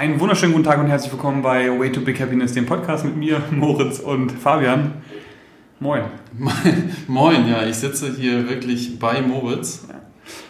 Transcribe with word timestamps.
Einen 0.00 0.16
wunderschönen 0.18 0.54
guten 0.54 0.64
Tag 0.64 0.78
und 0.78 0.86
herzlich 0.86 1.12
willkommen 1.12 1.42
bei 1.42 1.78
Way 1.78 1.92
to 1.92 2.00
Big 2.00 2.18
Happiness, 2.18 2.54
dem 2.54 2.64
Podcast 2.64 3.04
mit 3.04 3.18
mir, 3.18 3.42
Moritz 3.50 3.98
und 3.98 4.32
Fabian. 4.32 4.92
Moin. 5.78 6.04
Moin, 7.06 7.46
ja, 7.46 7.66
ich 7.66 7.76
sitze 7.76 8.10
hier 8.16 8.48
wirklich 8.48 8.98
bei 8.98 9.20
Moritz. 9.20 9.84
Ja. 9.86 9.96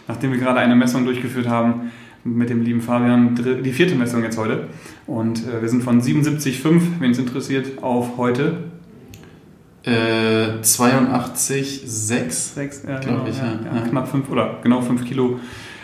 Nachdem 0.07 0.31
wir 0.31 0.39
gerade 0.39 0.59
eine 0.59 0.73
Messung 0.73 1.03
durchgeführt 1.03 1.49
haben 1.49 1.91
mit 2.23 2.49
dem 2.49 2.61
lieben 2.61 2.79
Fabian, 2.79 3.35
die 3.61 3.73
vierte 3.73 3.95
Messung 3.95 4.23
jetzt 4.23 4.37
heute. 4.37 4.69
Und 5.05 5.45
äh, 5.45 5.61
wir 5.61 5.67
sind 5.67 5.83
von 5.83 6.01
77,5, 6.01 6.81
wen 6.99 7.11
es 7.11 7.19
interessiert, 7.19 7.83
auf 7.83 8.15
heute. 8.15 8.71
Äh, 9.83 10.61
82,6, 10.61 12.87
ja, 12.87 12.99
glaube 12.99 13.05
genau, 13.05 13.27
ich. 13.27 13.37
Ja, 13.37 13.59
ja, 13.65 13.81
Knapp 13.81 14.07
5 14.07 14.29
oder 14.29 14.59
genau 14.63 14.79
5 14.79 15.03
Kilo 15.03 15.41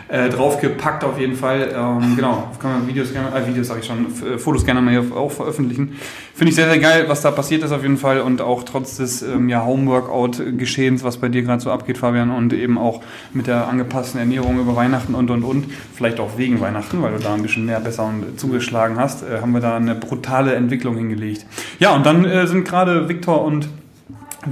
äh, 0.08 0.28
draufgepackt 0.30 1.04
auf 1.04 1.18
jeden 1.18 1.36
Fall. 1.36 1.70
Ähm, 1.74 2.16
genau, 2.16 2.50
kann 2.58 2.72
man 2.72 2.88
Videos 2.88 3.12
gerne, 3.12 3.28
äh, 3.36 3.46
Videos 3.46 3.68
sage 3.68 3.80
ich 3.80 3.86
schon, 3.86 4.06
äh, 4.06 4.38
Fotos 4.38 4.64
gerne 4.64 4.80
mal 4.80 4.90
hier 4.90 5.16
auch 5.16 5.30
veröffentlichen. 5.30 5.98
Finde 6.34 6.50
ich 6.50 6.56
sehr, 6.56 6.68
sehr 6.68 6.78
geil, 6.78 7.04
was 7.08 7.20
da 7.20 7.30
passiert 7.30 7.62
ist 7.62 7.72
auf 7.72 7.82
jeden 7.82 7.98
Fall 7.98 8.20
und 8.20 8.40
auch 8.40 8.62
trotz 8.62 8.96
des 8.96 9.22
ähm, 9.22 9.48
ja, 9.48 9.64
Homeworkout-Geschehens, 9.64 11.04
was 11.04 11.18
bei 11.18 11.28
dir 11.28 11.42
gerade 11.42 11.60
so 11.60 11.70
abgeht, 11.70 11.98
Fabian, 11.98 12.30
und 12.30 12.52
eben 12.52 12.78
auch 12.78 13.02
mit 13.32 13.46
der 13.46 13.68
angepassten 13.68 14.18
Ernährung 14.18 14.58
über 14.60 14.76
Weihnachten 14.76 15.14
und 15.14 15.30
und 15.30 15.44
und, 15.44 15.66
vielleicht 15.94 16.20
auch 16.20 16.38
wegen 16.38 16.60
Weihnachten, 16.60 17.02
weil 17.02 17.12
du 17.12 17.18
da 17.18 17.34
ein 17.34 17.42
bisschen 17.42 17.66
mehr 17.66 17.80
besser 17.80 18.06
und 18.06 18.38
zugeschlagen 18.38 18.98
hast, 18.98 19.22
äh, 19.22 19.40
haben 19.40 19.52
wir 19.52 19.60
da 19.60 19.76
eine 19.76 19.94
brutale 19.94 20.54
Entwicklung 20.54 20.96
hingelegt. 20.96 21.44
Ja, 21.78 21.94
und 21.94 22.06
dann 22.06 22.24
äh, 22.24 22.46
sind 22.46 22.66
gerade 22.66 23.08
Viktor 23.08 23.44
und 23.44 23.68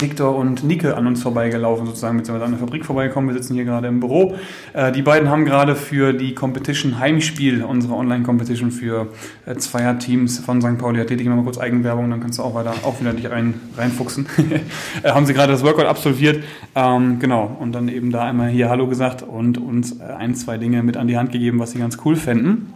Victor 0.00 0.36
und 0.36 0.64
Nike 0.64 0.86
an 0.86 1.06
uns 1.06 1.22
vorbeigelaufen, 1.22 1.86
sozusagen, 1.86 2.16
beziehungsweise 2.18 2.46
an 2.46 2.52
der 2.52 2.60
Fabrik 2.60 2.84
vorbeigekommen. 2.84 3.28
Wir 3.28 3.40
sitzen 3.40 3.54
hier 3.54 3.64
gerade 3.64 3.88
im 3.88 4.00
Büro. 4.00 4.34
Äh, 4.72 4.92
die 4.92 5.02
beiden 5.02 5.30
haben 5.30 5.44
gerade 5.44 5.74
für 5.76 6.12
die 6.12 6.34
Competition 6.34 6.98
Heimspiel, 6.98 7.64
unsere 7.64 7.94
Online-Competition 7.94 8.70
für 8.70 9.08
äh, 9.46 9.56
Zweierteams 9.56 10.38
von 10.38 10.60
St. 10.60 10.78
Pauli 10.78 11.00
Athletik, 11.00 11.26
mal 11.26 11.42
kurz 11.42 11.58
Eigenwerbung, 11.58 12.10
dann 12.10 12.20
kannst 12.20 12.38
du 12.38 12.42
auch 12.42 12.54
weiter 12.54 12.74
auch 12.84 13.00
wieder 13.00 13.12
dich 13.12 13.30
rein, 13.30 13.54
reinfuchsen. 13.76 14.26
äh, 15.02 15.10
haben 15.10 15.26
sie 15.26 15.34
gerade 15.34 15.52
das 15.52 15.64
Workout 15.64 15.86
absolviert. 15.86 16.42
Ähm, 16.74 17.18
genau, 17.18 17.56
und 17.58 17.72
dann 17.72 17.88
eben 17.88 18.10
da 18.10 18.24
einmal 18.24 18.48
hier 18.48 18.68
Hallo 18.68 18.86
gesagt 18.86 19.22
und 19.22 19.58
uns 19.58 20.00
äh, 20.00 20.04
ein, 20.04 20.34
zwei 20.34 20.58
Dinge 20.58 20.82
mit 20.82 20.96
an 20.96 21.08
die 21.08 21.16
Hand 21.16 21.32
gegeben, 21.32 21.58
was 21.58 21.72
sie 21.72 21.78
ganz 21.78 21.98
cool 22.04 22.16
fänden. 22.16 22.72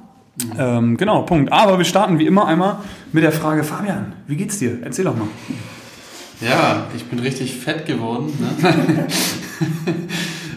Ähm, 0.59 0.97
genau, 0.97 1.23
Punkt. 1.23 1.53
Aber 1.53 1.79
wir 1.79 1.85
starten 1.85 2.19
wie 2.19 2.27
immer 2.27 2.47
einmal 2.47 2.79
mit 3.13 3.25
der 3.25 3.33
Frage, 3.33 3.65
Fabian, 3.65 4.13
wie 4.27 4.37
geht's 4.37 4.59
dir? 4.59 4.79
Erzähl 4.83 5.05
doch 5.05 5.17
mal. 5.17 5.29
Ja, 6.41 6.87
ich 6.97 7.05
bin 7.05 7.19
richtig 7.19 7.57
fett 7.57 7.85
geworden. 7.87 8.33
Ne? 8.41 9.07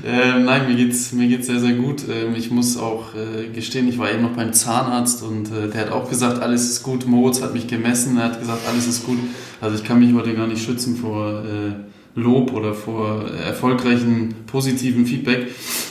äh, 0.07 0.39
nein, 0.39 0.67
mir 0.67 0.75
geht's, 0.75 1.11
mir 1.11 1.27
geht's 1.27 1.47
sehr, 1.47 1.59
sehr 1.59 1.73
gut. 1.73 2.03
Ähm, 2.09 2.35
ich 2.35 2.51
muss 2.51 2.77
auch 2.77 3.13
äh, 3.15 3.47
gestehen, 3.49 3.89
ich 3.89 3.97
war 3.97 4.09
eben 4.09 4.21
noch 4.21 4.31
beim 4.31 4.53
Zahnarzt 4.53 5.23
und 5.23 5.51
äh, 5.51 5.67
der 5.67 5.81
hat 5.81 5.91
auch 5.91 6.09
gesagt, 6.09 6.41
alles 6.41 6.69
ist 6.69 6.83
gut. 6.83 7.05
Moritz 7.05 7.41
hat 7.41 7.53
mich 7.53 7.67
gemessen, 7.67 8.17
er 8.17 8.25
hat 8.25 8.39
gesagt, 8.39 8.61
alles 8.67 8.87
ist 8.87 9.05
gut. 9.05 9.17
Also 9.59 9.75
ich 9.75 9.83
kann 9.83 9.99
mich 9.99 10.13
heute 10.13 10.33
gar 10.33 10.47
nicht 10.47 10.63
schützen 10.63 10.95
vor 10.95 11.43
äh, 11.43 11.73
Lob 12.15 12.53
oder 12.53 12.73
vor 12.73 13.25
erfolgreichen 13.45 14.35
positiven 14.45 15.05
Feedback. 15.05 15.47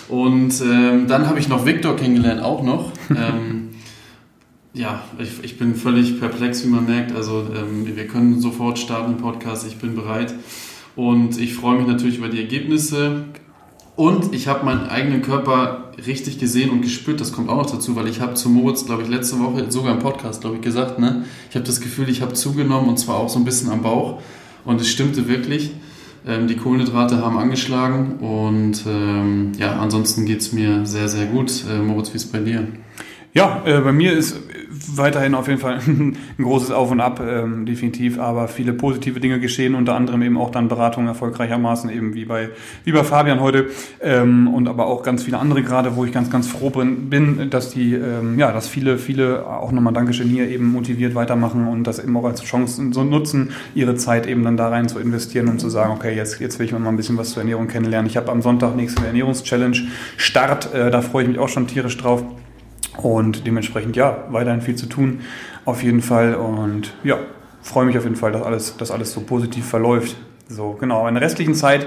Und 0.08 0.54
ähm, 0.62 1.06
dann 1.06 1.28
habe 1.28 1.38
ich 1.38 1.48
noch 1.48 1.66
Viktor 1.66 1.96
kennengelernt, 1.96 2.42
auch 2.42 2.62
noch. 2.62 2.92
Ähm, 3.10 3.61
ja, 4.74 5.04
ich, 5.18 5.42
ich 5.42 5.58
bin 5.58 5.74
völlig 5.74 6.18
perplex, 6.18 6.64
wie 6.64 6.68
man 6.68 6.86
merkt. 6.86 7.12
Also 7.14 7.46
ähm, 7.54 7.86
wir 7.94 8.06
können 8.06 8.40
sofort 8.40 8.78
starten 8.78 9.12
im 9.12 9.18
Podcast. 9.18 9.66
Ich 9.66 9.76
bin 9.76 9.94
bereit 9.94 10.34
und 10.96 11.38
ich 11.38 11.54
freue 11.54 11.78
mich 11.78 11.86
natürlich 11.86 12.18
über 12.18 12.28
die 12.28 12.38
Ergebnisse. 12.38 13.24
Und 13.94 14.34
ich 14.34 14.48
habe 14.48 14.64
meinen 14.64 14.86
eigenen 14.86 15.20
Körper 15.20 15.92
richtig 16.06 16.38
gesehen 16.38 16.70
und 16.70 16.80
gespürt. 16.80 17.20
Das 17.20 17.32
kommt 17.32 17.50
auch 17.50 17.56
noch 17.56 17.70
dazu, 17.70 17.94
weil 17.94 18.08
ich 18.08 18.20
habe 18.20 18.32
zu 18.34 18.48
Moritz, 18.48 18.86
glaube 18.86 19.02
ich, 19.02 19.08
letzte 19.08 19.38
Woche 19.38 19.70
sogar 19.70 19.92
im 19.92 19.98
Podcast, 19.98 20.40
glaube 20.40 20.56
ich, 20.56 20.62
gesagt, 20.62 20.98
ne? 20.98 21.26
Ich 21.50 21.56
habe 21.56 21.66
das 21.66 21.82
Gefühl, 21.82 22.08
ich 22.08 22.22
habe 22.22 22.32
zugenommen 22.32 22.88
und 22.88 22.96
zwar 22.98 23.16
auch 23.16 23.28
so 23.28 23.38
ein 23.38 23.44
bisschen 23.44 23.70
am 23.70 23.82
Bauch. 23.82 24.22
Und 24.64 24.80
es 24.80 24.88
stimmte 24.88 25.28
wirklich. 25.28 25.72
Ähm, 26.26 26.46
die 26.46 26.56
Kohlenhydrate 26.56 27.18
haben 27.18 27.36
angeschlagen 27.36 28.16
und 28.20 28.84
ähm, 28.86 29.52
ja, 29.58 29.78
ansonsten 29.78 30.24
geht 30.24 30.40
es 30.40 30.52
mir 30.52 30.86
sehr, 30.86 31.08
sehr 31.08 31.26
gut. 31.26 31.64
Äh, 31.68 31.82
Moritz, 31.82 32.12
wie 32.12 32.16
ist 32.16 32.32
bei 32.32 32.38
dir? 32.38 32.68
Ja, 33.34 33.62
äh, 33.64 33.80
bei 33.80 33.92
mir 33.92 34.12
ist 34.12 34.36
weiterhin 34.94 35.34
auf 35.34 35.48
jeden 35.48 35.60
Fall 35.60 35.78
ein 35.86 36.16
großes 36.38 36.70
Auf 36.70 36.90
und 36.90 37.00
Ab, 37.00 37.20
ähm, 37.20 37.66
definitiv, 37.66 38.18
aber 38.18 38.48
viele 38.48 38.72
positive 38.72 39.20
Dinge 39.20 39.40
geschehen, 39.40 39.74
unter 39.74 39.94
anderem 39.94 40.22
eben 40.22 40.38
auch 40.38 40.50
dann 40.50 40.68
Beratung 40.68 41.06
erfolgreichermaßen, 41.06 41.90
eben 41.90 42.14
wie 42.14 42.24
bei, 42.24 42.50
wie 42.84 42.92
bei 42.92 43.04
Fabian 43.04 43.40
heute 43.40 43.66
ähm, 44.00 44.48
und 44.48 44.68
aber 44.68 44.86
auch 44.86 45.02
ganz 45.02 45.22
viele 45.22 45.38
andere 45.38 45.62
gerade, 45.62 45.96
wo 45.96 46.04
ich 46.04 46.12
ganz, 46.12 46.30
ganz 46.30 46.48
froh 46.48 46.70
bin, 46.70 47.50
dass 47.50 47.70
die, 47.70 47.94
ähm, 47.94 48.38
ja, 48.38 48.52
dass 48.52 48.68
viele, 48.68 48.98
viele 48.98 49.46
auch 49.46 49.72
nochmal 49.72 49.92
Dankeschön 49.92 50.28
hier 50.28 50.48
eben 50.48 50.70
motiviert 50.72 51.14
weitermachen 51.14 51.68
und 51.68 51.84
das 51.84 51.98
eben 51.98 52.16
auch 52.16 52.24
als 52.24 52.42
Chance 52.42 52.82
so 52.92 53.04
nutzen, 53.04 53.50
ihre 53.74 53.94
Zeit 53.96 54.26
eben 54.26 54.42
dann 54.42 54.56
da 54.56 54.68
rein 54.68 54.88
zu 54.88 54.98
investieren 54.98 55.48
und 55.48 55.60
zu 55.60 55.68
sagen, 55.68 55.92
okay, 55.92 56.14
jetzt, 56.14 56.40
jetzt 56.40 56.58
will 56.58 56.66
ich 56.66 56.72
mal 56.72 56.86
ein 56.86 56.96
bisschen 56.96 57.18
was 57.18 57.30
zur 57.30 57.42
Ernährung 57.42 57.68
kennenlernen. 57.68 58.08
Ich 58.08 58.16
habe 58.16 58.30
am 58.30 58.42
Sonntag 58.42 58.76
nächste 58.76 59.04
Ernährungschallenge 59.04 59.76
Start, 60.16 60.72
äh, 60.74 60.90
da 60.90 61.02
freue 61.02 61.24
ich 61.24 61.28
mich 61.28 61.38
auch 61.38 61.48
schon 61.48 61.66
tierisch 61.66 61.96
drauf. 61.96 62.24
Und 62.96 63.46
dementsprechend, 63.46 63.96
ja, 63.96 64.24
weiterhin 64.28 64.60
viel 64.60 64.76
zu 64.76 64.86
tun, 64.86 65.20
auf 65.64 65.82
jeden 65.82 66.02
Fall. 66.02 66.34
Und 66.34 66.92
ja, 67.04 67.18
freue 67.62 67.86
mich 67.86 67.96
auf 67.96 68.04
jeden 68.04 68.16
Fall, 68.16 68.32
dass 68.32 68.42
alles, 68.42 68.76
dass 68.76 68.90
alles 68.90 69.12
so 69.12 69.20
positiv 69.20 69.66
verläuft. 69.66 70.16
So, 70.48 70.72
genau. 70.72 71.06
In 71.08 71.14
der 71.14 71.22
restlichen 71.22 71.54
Zeit 71.54 71.86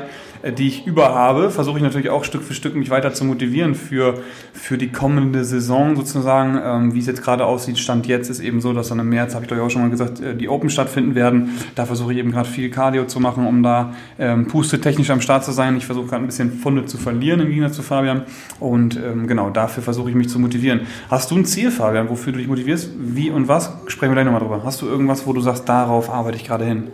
die 0.51 0.67
ich 0.67 0.85
über 0.85 1.15
habe, 1.15 1.49
versuche 1.49 1.77
ich 1.77 1.83
natürlich 1.83 2.09
auch 2.09 2.23
Stück 2.23 2.43
für 2.43 2.53
Stück 2.53 2.75
mich 2.75 2.89
weiter 2.89 3.13
zu 3.13 3.25
motivieren 3.25 3.73
für, 3.73 4.19
für 4.53 4.77
die 4.77 4.91
kommende 4.91 5.43
Saison 5.43 5.95
sozusagen. 5.95 6.59
Ähm, 6.63 6.93
wie 6.93 6.99
es 6.99 7.07
jetzt 7.07 7.23
gerade 7.23 7.45
aussieht, 7.45 7.79
Stand 7.79 8.05
jetzt 8.05 8.29
ist 8.29 8.39
eben 8.39 8.61
so, 8.61 8.73
dass 8.73 8.89
dann 8.89 8.99
im 8.99 9.09
März, 9.09 9.33
habe 9.33 9.45
ich 9.45 9.49
doch 9.49 9.57
auch 9.57 9.69
schon 9.69 9.81
mal 9.81 9.89
gesagt, 9.89 10.21
äh, 10.21 10.35
die 10.35 10.47
Open 10.47 10.69
stattfinden 10.69 11.15
werden. 11.15 11.51
Da 11.73 11.85
versuche 11.85 12.13
ich 12.13 12.19
eben 12.19 12.31
gerade 12.31 12.47
viel 12.47 12.69
Cardio 12.69 13.05
zu 13.05 13.19
machen, 13.19 13.47
um 13.47 13.63
da 13.63 13.93
ähm, 14.19 14.47
pustetechnisch 14.47 15.09
am 15.09 15.21
Start 15.21 15.43
zu 15.43 15.51
sein. 15.51 15.77
Ich 15.77 15.85
versuche 15.85 16.07
gerade 16.07 16.23
ein 16.23 16.27
bisschen 16.27 16.51
Funde 16.51 16.85
zu 16.85 16.97
verlieren 16.97 17.39
im 17.39 17.47
Gegensatz 17.47 17.75
zu 17.75 17.81
Fabian. 17.81 18.23
Und 18.59 18.97
ähm, 18.97 19.27
genau, 19.27 19.49
dafür 19.49 19.81
versuche 19.81 20.09
ich 20.09 20.15
mich 20.15 20.29
zu 20.29 20.39
motivieren. 20.39 20.81
Hast 21.09 21.31
du 21.31 21.37
ein 21.37 21.45
Ziel, 21.45 21.71
Fabian, 21.71 22.09
wofür 22.09 22.33
du 22.33 22.39
dich 22.39 22.47
motivierst? 22.47 22.91
Wie 22.99 23.31
und 23.31 23.47
was? 23.47 23.73
Sprechen 23.87 24.11
wir 24.11 24.15
gleich 24.15 24.25
nochmal 24.25 24.41
drüber. 24.41 24.61
Hast 24.63 24.81
du 24.81 24.87
irgendwas, 24.87 25.25
wo 25.25 25.33
du 25.33 25.41
sagst, 25.41 25.67
darauf 25.67 26.09
arbeite 26.09 26.37
ich 26.37 26.45
gerade 26.45 26.65
hin? 26.65 26.89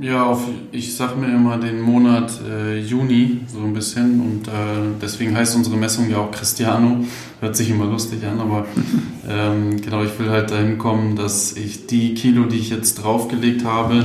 Ja, 0.00 0.26
auf, 0.26 0.42
ich 0.72 0.96
sag 0.96 1.16
mir 1.16 1.28
immer 1.28 1.56
den 1.56 1.80
Monat 1.80 2.40
äh, 2.50 2.80
Juni 2.80 3.42
so 3.46 3.60
ein 3.60 3.72
bisschen 3.72 4.20
und 4.20 4.48
äh, 4.48 4.50
deswegen 5.00 5.36
heißt 5.36 5.54
unsere 5.54 5.76
Messung 5.76 6.10
ja 6.10 6.18
auch 6.18 6.32
Cristiano. 6.32 7.04
Hört 7.40 7.54
sich 7.54 7.70
immer 7.70 7.84
lustig 7.84 8.24
an, 8.24 8.40
aber 8.40 8.66
ähm, 9.28 9.80
genau, 9.80 10.02
ich 10.02 10.18
will 10.18 10.30
halt 10.30 10.50
dahin 10.50 10.78
kommen, 10.78 11.14
dass 11.14 11.52
ich 11.52 11.86
die 11.86 12.14
Kilo, 12.14 12.46
die 12.46 12.56
ich 12.56 12.70
jetzt 12.70 12.96
draufgelegt 12.96 13.64
habe, 13.64 14.04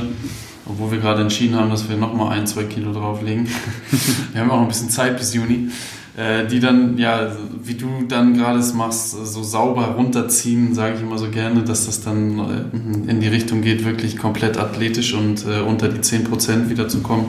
obwohl 0.64 0.92
wir 0.92 0.98
gerade 0.98 1.22
entschieden 1.22 1.56
haben, 1.56 1.70
dass 1.70 1.88
wir 1.88 1.96
nochmal 1.96 2.38
ein, 2.38 2.46
zwei 2.46 2.64
Kilo 2.64 2.92
drauflegen. 2.92 3.48
wir 4.32 4.40
haben 4.40 4.50
auch 4.52 4.60
ein 4.60 4.68
bisschen 4.68 4.90
Zeit 4.90 5.18
bis 5.18 5.34
Juni. 5.34 5.70
Äh, 6.20 6.46
die 6.46 6.60
dann, 6.60 6.98
ja, 6.98 7.30
wie 7.62 7.74
du 7.74 7.88
dann 8.06 8.36
gerade 8.36 8.58
es 8.58 8.74
machst, 8.74 9.12
so 9.12 9.42
sauber 9.42 9.94
runterziehen, 9.96 10.74
sage 10.74 10.96
ich 10.96 11.02
immer 11.02 11.16
so 11.16 11.30
gerne, 11.30 11.62
dass 11.62 11.86
das 11.86 12.02
dann 12.02 12.38
äh, 12.38 13.10
in 13.10 13.20
die 13.20 13.28
Richtung 13.28 13.62
geht, 13.62 13.86
wirklich 13.86 14.18
komplett 14.18 14.58
athletisch 14.58 15.14
und 15.14 15.46
äh, 15.46 15.62
unter 15.62 15.88
die 15.88 16.00
10% 16.00 16.68
wieder 16.68 16.88
zu 16.88 17.00
kommen. 17.00 17.26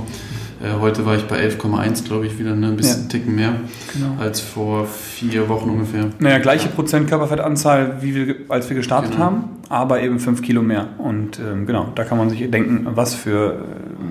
heute 0.79 1.05
war 1.05 1.15
ich 1.15 1.23
bei 1.23 1.39
11,1, 1.39 2.03
glaube 2.03 2.27
ich, 2.27 2.37
wieder 2.37 2.53
ne? 2.53 2.67
ein 2.67 2.75
bisschen 2.75 3.03
ja. 3.03 3.07
Ticken 3.07 3.33
mehr 3.33 3.55
genau. 3.93 4.21
als 4.21 4.41
vor 4.41 4.85
vier 4.87 5.47
Wochen 5.47 5.69
ungefähr. 5.69 6.09
Naja, 6.19 6.39
gleiche 6.39 6.67
Prozent 6.67 7.07
Körperfettanzahl, 7.07 7.97
wie 8.01 8.13
wir, 8.13 8.35
als 8.49 8.69
wir 8.69 8.75
gestartet 8.75 9.13
genau. 9.13 9.23
haben, 9.23 9.43
aber 9.69 10.01
eben 10.01 10.19
5 10.19 10.41
Kilo 10.41 10.61
mehr. 10.61 10.89
Und 10.97 11.39
ähm, 11.39 11.65
genau, 11.65 11.87
da 11.95 12.03
kann 12.03 12.17
man 12.17 12.29
sich 12.29 12.51
denken, 12.51 12.85
was 12.93 13.15
für 13.15 13.63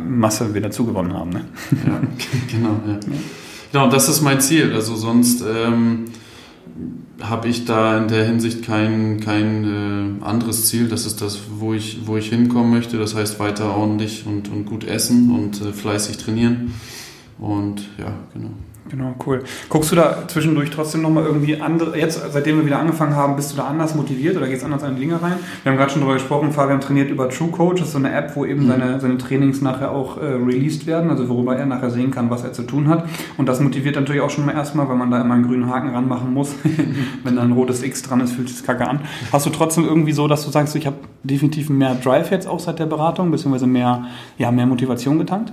Masse 0.09 0.55
wir 0.55 0.61
dazu 0.63 0.87
gewonnen 0.87 1.13
haben. 1.13 1.31
Ne? 1.31 1.45
Ja, 1.87 2.01
genau. 2.51 2.81
Ja. 2.87 2.99
Genau, 3.73 3.89
das 3.89 4.09
ist 4.09 4.21
mein 4.21 4.41
Ziel. 4.41 4.73
Also 4.75 4.97
sonst 4.97 5.43
ähm, 5.43 6.07
habe 7.21 7.49
ich 7.49 7.65
da 7.65 7.99
in 7.99 8.09
der 8.09 8.25
Hinsicht 8.25 8.65
kein, 8.65 9.21
kein 9.21 10.21
äh, 10.21 10.25
anderes 10.25 10.67
Ziel. 10.67 10.89
Das 10.89 11.07
ist 11.07 11.21
das, 11.21 11.39
wo 11.59 11.75
ich, 11.75 12.01
wo 12.07 12.17
ich 12.17 12.29
hinkommen 12.29 12.71
möchte. 12.71 12.99
Das 12.99 13.15
heißt 13.15 13.39
weiter 13.39 13.77
ordentlich 13.77 14.27
und, 14.27 14.49
und 14.49 14.65
gut 14.65 14.85
essen 14.85 15.31
und 15.31 15.61
äh, 15.61 15.73
fleißig 15.73 16.19
trainieren. 16.19 16.75
Und 17.39 17.83
ja, 17.99 18.13
genau. 18.35 18.51
Genau, 18.91 19.15
cool. 19.25 19.45
Guckst 19.69 19.93
du 19.93 19.97
da 19.97 20.27
zwischendurch 20.27 20.71
trotzdem 20.71 21.03
nochmal 21.03 21.25
irgendwie 21.25 21.61
andere, 21.61 21.97
jetzt 21.97 22.21
seitdem 22.33 22.57
wir 22.57 22.67
wieder 22.67 22.81
angefangen 22.81 23.15
haben, 23.15 23.37
bist 23.37 23.53
du 23.53 23.57
da 23.57 23.65
anders 23.65 23.95
motiviert 23.95 24.37
oder 24.37 24.49
gehst 24.49 24.65
anders 24.65 24.83
an 24.83 24.97
die 24.97 25.03
Dinge 25.03 25.23
rein? 25.23 25.35
Wir 25.63 25.71
haben 25.71 25.79
gerade 25.79 25.93
schon 25.93 26.01
darüber 26.01 26.15
gesprochen, 26.15 26.51
Fabian 26.51 26.81
trainiert 26.81 27.09
über 27.09 27.29
True 27.29 27.51
Coach, 27.51 27.81
das 27.81 27.89
ist 27.89 27.93
so 27.93 27.99
eine 27.99 28.13
App, 28.13 28.35
wo 28.35 28.45
eben 28.45 28.65
mhm. 28.65 28.69
seine, 28.69 29.01
seine 29.01 29.19
Trainings 29.19 29.61
nachher 29.61 29.93
auch 29.93 30.17
äh, 30.17 30.25
released 30.25 30.89
werden, 30.89 31.09
also 31.09 31.29
worüber 31.29 31.57
er 31.57 31.67
nachher 31.67 31.91
sehen 31.91 32.11
kann, 32.11 32.31
was 32.31 32.43
er 32.43 32.53
zu 32.53 32.65
tun 32.65 32.89
hat. 32.89 33.05
Und 33.37 33.49
das 33.49 33.61
motiviert 33.61 33.95
natürlich 33.95 34.23
auch 34.23 34.31
schon 34.31 34.45
mal 34.45 34.55
erstmal, 34.55 34.89
weil 34.89 34.97
man 34.97 35.11
da 35.11 35.21
immer 35.21 35.35
einen 35.35 35.47
grünen 35.47 35.71
Haken 35.71 35.91
ranmachen 35.91 36.35
muss. 36.35 36.55
Wenn 37.23 37.37
da 37.37 37.43
ein 37.43 37.53
rotes 37.53 37.85
X 37.85 38.03
dran 38.03 38.21
ist, 38.21 38.33
fühlt 38.33 38.49
sich 38.49 38.59
das 38.59 38.67
kacke 38.67 38.89
an. 38.89 39.03
Hast 39.33 39.47
du 39.47 39.51
trotzdem 39.51 39.85
irgendwie 39.85 40.13
so, 40.13 40.27
dass 40.27 40.45
du 40.45 40.51
sagst, 40.51 40.75
ich 40.75 40.87
habe 40.87 40.97
definitiv 41.23 41.71
mehr 41.71 41.95
Drive 41.95 42.33
jetzt 42.33 42.49
auch 42.49 42.59
seit 42.59 42.81
der 42.81 42.87
Beratung, 42.87 43.31
beziehungsweise 43.31 43.69
mehr, 43.69 44.07
ja, 44.37 44.51
mehr 44.51 44.67
Motivation 44.67 45.19
getankt? 45.19 45.53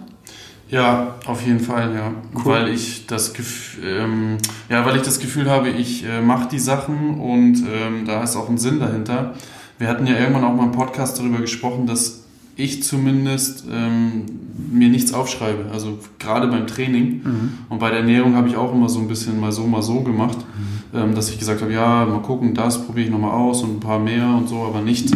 Ja, 0.69 1.15
auf 1.25 1.45
jeden 1.45 1.59
Fall, 1.59 1.93
ja. 1.95 2.11
Cool. 2.35 2.53
Weil 2.53 2.69
ich 2.69 3.07
das 3.07 3.33
Gefühl, 3.33 3.83
ähm, 3.85 4.37
ja, 4.69 4.85
weil 4.85 4.97
ich 4.97 5.01
das 5.01 5.19
Gefühl 5.19 5.49
habe, 5.49 5.69
ich 5.69 6.05
äh, 6.05 6.21
mache 6.21 6.49
die 6.49 6.59
Sachen 6.59 7.19
und 7.19 7.63
ähm, 7.71 8.05
da 8.05 8.23
ist 8.23 8.35
auch 8.35 8.49
ein 8.49 8.57
Sinn 8.57 8.79
dahinter. 8.79 9.33
Wir 9.77 9.87
hatten 9.87 10.05
ja 10.07 10.17
irgendwann 10.17 10.43
auch 10.43 10.53
mal 10.53 10.65
im 10.65 10.71
Podcast 10.71 11.19
darüber 11.19 11.39
gesprochen, 11.39 11.87
dass 11.87 12.23
ich 12.57 12.81
zumindest 12.83 13.65
ähm, 13.71 14.25
mir 14.71 14.89
nichts 14.89 15.13
aufschreibe. 15.13 15.71
Also 15.71 15.99
gerade 16.19 16.47
beim 16.47 16.65
Training 16.65 17.21
mhm. 17.23 17.53
und 17.69 17.79
bei 17.79 17.89
der 17.89 17.99
Ernährung 17.99 18.35
habe 18.35 18.49
ich 18.49 18.57
auch 18.57 18.73
immer 18.73 18.89
so 18.89 18.99
ein 18.99 19.07
bisschen 19.07 19.39
mal 19.39 19.51
so, 19.51 19.65
mal 19.67 19.83
so 19.83 20.01
gemacht, 20.01 20.39
mhm. 20.39 20.99
ähm, 20.99 21.15
dass 21.15 21.29
ich 21.29 21.37
gesagt 21.37 21.61
habe, 21.61 21.71
ja, 21.71 22.05
mal 22.05 22.21
gucken, 22.21 22.55
das 22.55 22.83
probiere 22.83 23.05
ich 23.05 23.11
nochmal 23.11 23.31
aus 23.31 23.61
und 23.61 23.77
ein 23.77 23.79
paar 23.79 23.99
mehr 23.99 24.27
und 24.27 24.49
so, 24.49 24.63
aber 24.63 24.81
nicht 24.81 25.15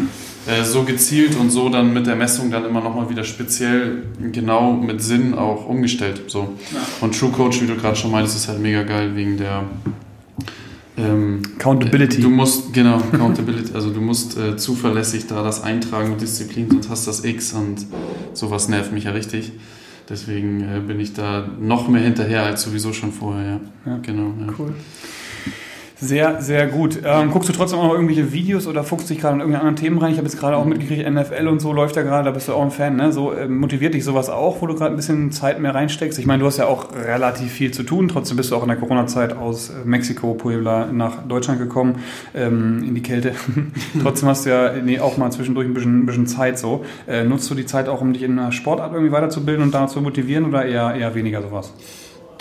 so 0.64 0.84
gezielt 0.84 1.36
und 1.36 1.52
so 1.52 1.70
dann 1.70 1.94
mit 1.94 2.08
der 2.08 2.16
Messung 2.16 2.50
dann 2.50 2.66
immer 2.66 2.82
nochmal 2.82 3.10
wieder 3.10 3.24
speziell 3.24 4.04
genau 4.32 4.74
mit 4.74 5.02
Sinn 5.02 5.34
auch 5.34 5.68
umgestellt. 5.68 6.24
So. 6.28 6.54
Ja. 6.74 6.80
Und 7.02 7.18
True 7.18 7.32
Coach, 7.32 7.62
wie 7.62 7.68
du 7.68 7.76
gerade 7.76 7.96
schon 7.96 8.12
meintest, 8.12 8.38
ist 8.38 8.48
halt 8.48 8.60
mega 8.60 8.84
geil 8.84 9.16
wegen 9.16 9.38
der 9.38 9.64
ähm, 10.98 11.42
Accountability. 11.58 12.22
Du 12.22 12.30
musst, 12.30 12.74
genau, 12.74 12.96
Accountability, 12.96 13.74
also 13.74 13.92
du 13.92 14.02
musst 14.02 14.38
äh, 14.38 14.58
zuverlässig 14.58 15.28
da 15.28 15.44
das 15.44 15.64
eintragen 15.64 16.12
mit 16.12 16.22
Disziplin, 16.22 16.70
sonst 16.70 16.90
hast 16.90 17.08
du 17.08 17.12
das 17.12 17.24
X 17.24 17.54
und 17.54 17.86
sowas 18.34 18.68
nervt 18.68 18.92
mich 18.92 19.06
ja 19.06 19.12
richtig. 19.12 19.52
Deswegen 20.10 20.62
äh, 20.62 20.80
bin 20.80 21.00
ich 21.00 21.14
da 21.14 21.48
noch 21.60 21.88
mehr 21.88 22.02
hinterher 22.02 22.44
als 22.44 22.64
sowieso 22.64 22.92
schon 22.92 23.14
vorher. 23.14 23.62
Ja. 23.86 23.92
ja. 23.92 24.00
Genau. 24.02 24.34
Ja. 24.46 24.54
Cool. 24.58 24.74
Sehr, 26.04 26.42
sehr 26.42 26.66
gut. 26.66 27.00
Ähm, 27.06 27.30
guckst 27.30 27.48
du 27.48 27.54
trotzdem 27.54 27.78
auch 27.78 27.84
noch 27.84 27.94
irgendwelche 27.94 28.34
Videos 28.34 28.66
oder 28.66 28.84
fuchst 28.84 29.12
dich 29.12 29.20
gerade 29.20 29.36
in 29.36 29.42
irgendwelche 29.42 29.62
anderen 29.62 29.76
Themen 29.76 30.00
rein? 30.00 30.12
Ich 30.12 30.18
habe 30.18 30.28
jetzt 30.28 30.40
gerade 30.40 30.58
auch 30.58 30.66
mitgekriegt, 30.66 31.08
NFL 31.08 31.48
und 31.48 31.60
so 31.62 31.74
läuft 31.74 31.96
ja 31.96 32.02
gerade, 32.02 32.26
da 32.26 32.32
bist 32.32 32.48
du 32.48 32.54
auch 32.54 32.64
ein 32.64 32.72
Fan. 32.72 32.96
Ne? 32.96 33.12
So 33.12 33.32
äh, 33.34 33.48
motiviert 33.48 33.94
dich 33.94 34.04
sowas 34.04 34.28
auch, 34.28 34.64
wo 34.64 34.66
du 34.66 34.74
gerade 34.74 34.96
ein 34.96 34.96
bisschen 34.96 35.32
Zeit 35.32 35.60
mehr 35.60 35.76
reinsteckst? 35.76 36.18
Ich 36.18 36.26
meine, 36.26 36.40
du 36.40 36.48
hast 36.48 36.58
ja 36.58 36.66
auch 36.66 36.88
relativ 36.96 37.52
viel 37.52 37.70
zu 37.70 37.84
tun. 37.84 38.08
Trotzdem 38.08 38.36
bist 38.36 38.50
du 38.50 38.56
auch 38.56 38.64
in 38.64 38.70
der 38.70 38.78
Corona-Zeit 38.78 39.38
aus 39.38 39.70
äh, 39.70 39.74
Mexiko, 39.86 40.34
Puebla 40.34 40.88
nach 40.88 41.22
Deutschland 41.28 41.60
gekommen, 41.60 42.00
ähm, 42.34 42.84
in 42.84 42.96
die 42.96 43.04
Kälte. 43.04 43.34
trotzdem 44.02 44.28
hast 44.28 44.48
du 44.48 44.50
ja 44.50 44.74
nee, 44.84 45.00
auch 45.00 45.18
mal 45.18 45.32
zwischendurch 45.32 45.68
ein 45.68 45.76
bisschen, 45.76 46.00
ein 46.00 46.06
bisschen 46.08 46.26
Zeit 46.26 46.58
so. 46.58 46.84
Äh, 47.08 47.26
nutzt 47.26 47.48
du 47.52 47.54
die 47.54 47.68
Zeit 47.68 47.88
auch, 47.88 48.02
um 48.02 48.14
dich 48.14 48.24
in 48.24 48.40
einer 48.40 48.52
Sportart 48.52 48.92
irgendwie 48.94 49.12
weiterzubilden 49.12 49.66
und 49.66 49.72
da 49.72 49.86
zu 49.86 50.02
motivieren 50.02 50.46
oder 50.46 50.66
eher, 50.66 50.96
eher 50.96 51.14
weniger 51.14 51.44
sowas? 51.44 51.74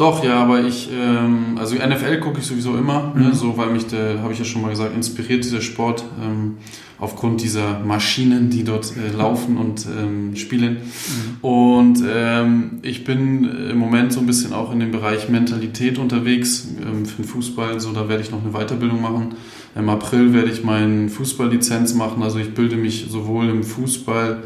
Doch, 0.00 0.24
ja, 0.24 0.42
aber 0.42 0.64
ich, 0.64 0.88
ähm, 0.90 1.58
also 1.58 1.74
NFL 1.74 2.20
gucke 2.20 2.38
ich 2.38 2.46
sowieso 2.46 2.74
immer, 2.74 3.12
ne, 3.14 3.20
mhm. 3.20 3.28
ne, 3.28 3.34
so 3.34 3.58
weil 3.58 3.70
mich, 3.70 3.84
habe 3.92 4.32
ich 4.32 4.38
ja 4.38 4.46
schon 4.46 4.62
mal 4.62 4.70
gesagt, 4.70 4.96
inspiriert 4.96 5.44
dieser 5.44 5.60
Sport 5.60 6.04
ähm, 6.24 6.56
aufgrund 6.98 7.42
dieser 7.42 7.80
Maschinen, 7.80 8.48
die 8.48 8.64
dort 8.64 8.94
äh, 8.96 9.14
laufen 9.14 9.58
und 9.58 9.86
ähm, 9.86 10.36
spielen. 10.36 10.78
Mhm. 10.78 11.44
Und 11.44 12.02
ähm, 12.10 12.78
ich 12.80 13.04
bin 13.04 13.44
im 13.44 13.76
Moment 13.76 14.14
so 14.14 14.20
ein 14.20 14.26
bisschen 14.26 14.54
auch 14.54 14.72
in 14.72 14.80
dem 14.80 14.90
Bereich 14.90 15.28
Mentalität 15.28 15.98
unterwegs 15.98 16.68
ähm, 16.80 17.04
für 17.04 17.16
den 17.20 17.26
Fußball, 17.26 17.78
so 17.78 17.92
da 17.92 18.08
werde 18.08 18.22
ich 18.22 18.30
noch 18.30 18.42
eine 18.42 18.52
Weiterbildung 18.52 19.02
machen. 19.02 19.34
Im 19.76 19.90
April 19.90 20.32
werde 20.32 20.50
ich 20.50 20.64
meine 20.64 21.10
Fußballlizenz 21.10 21.92
machen, 21.92 22.22
also 22.22 22.38
ich 22.38 22.54
bilde 22.54 22.76
mich 22.76 23.08
sowohl 23.10 23.50
im 23.50 23.62
Fußball 23.62 24.44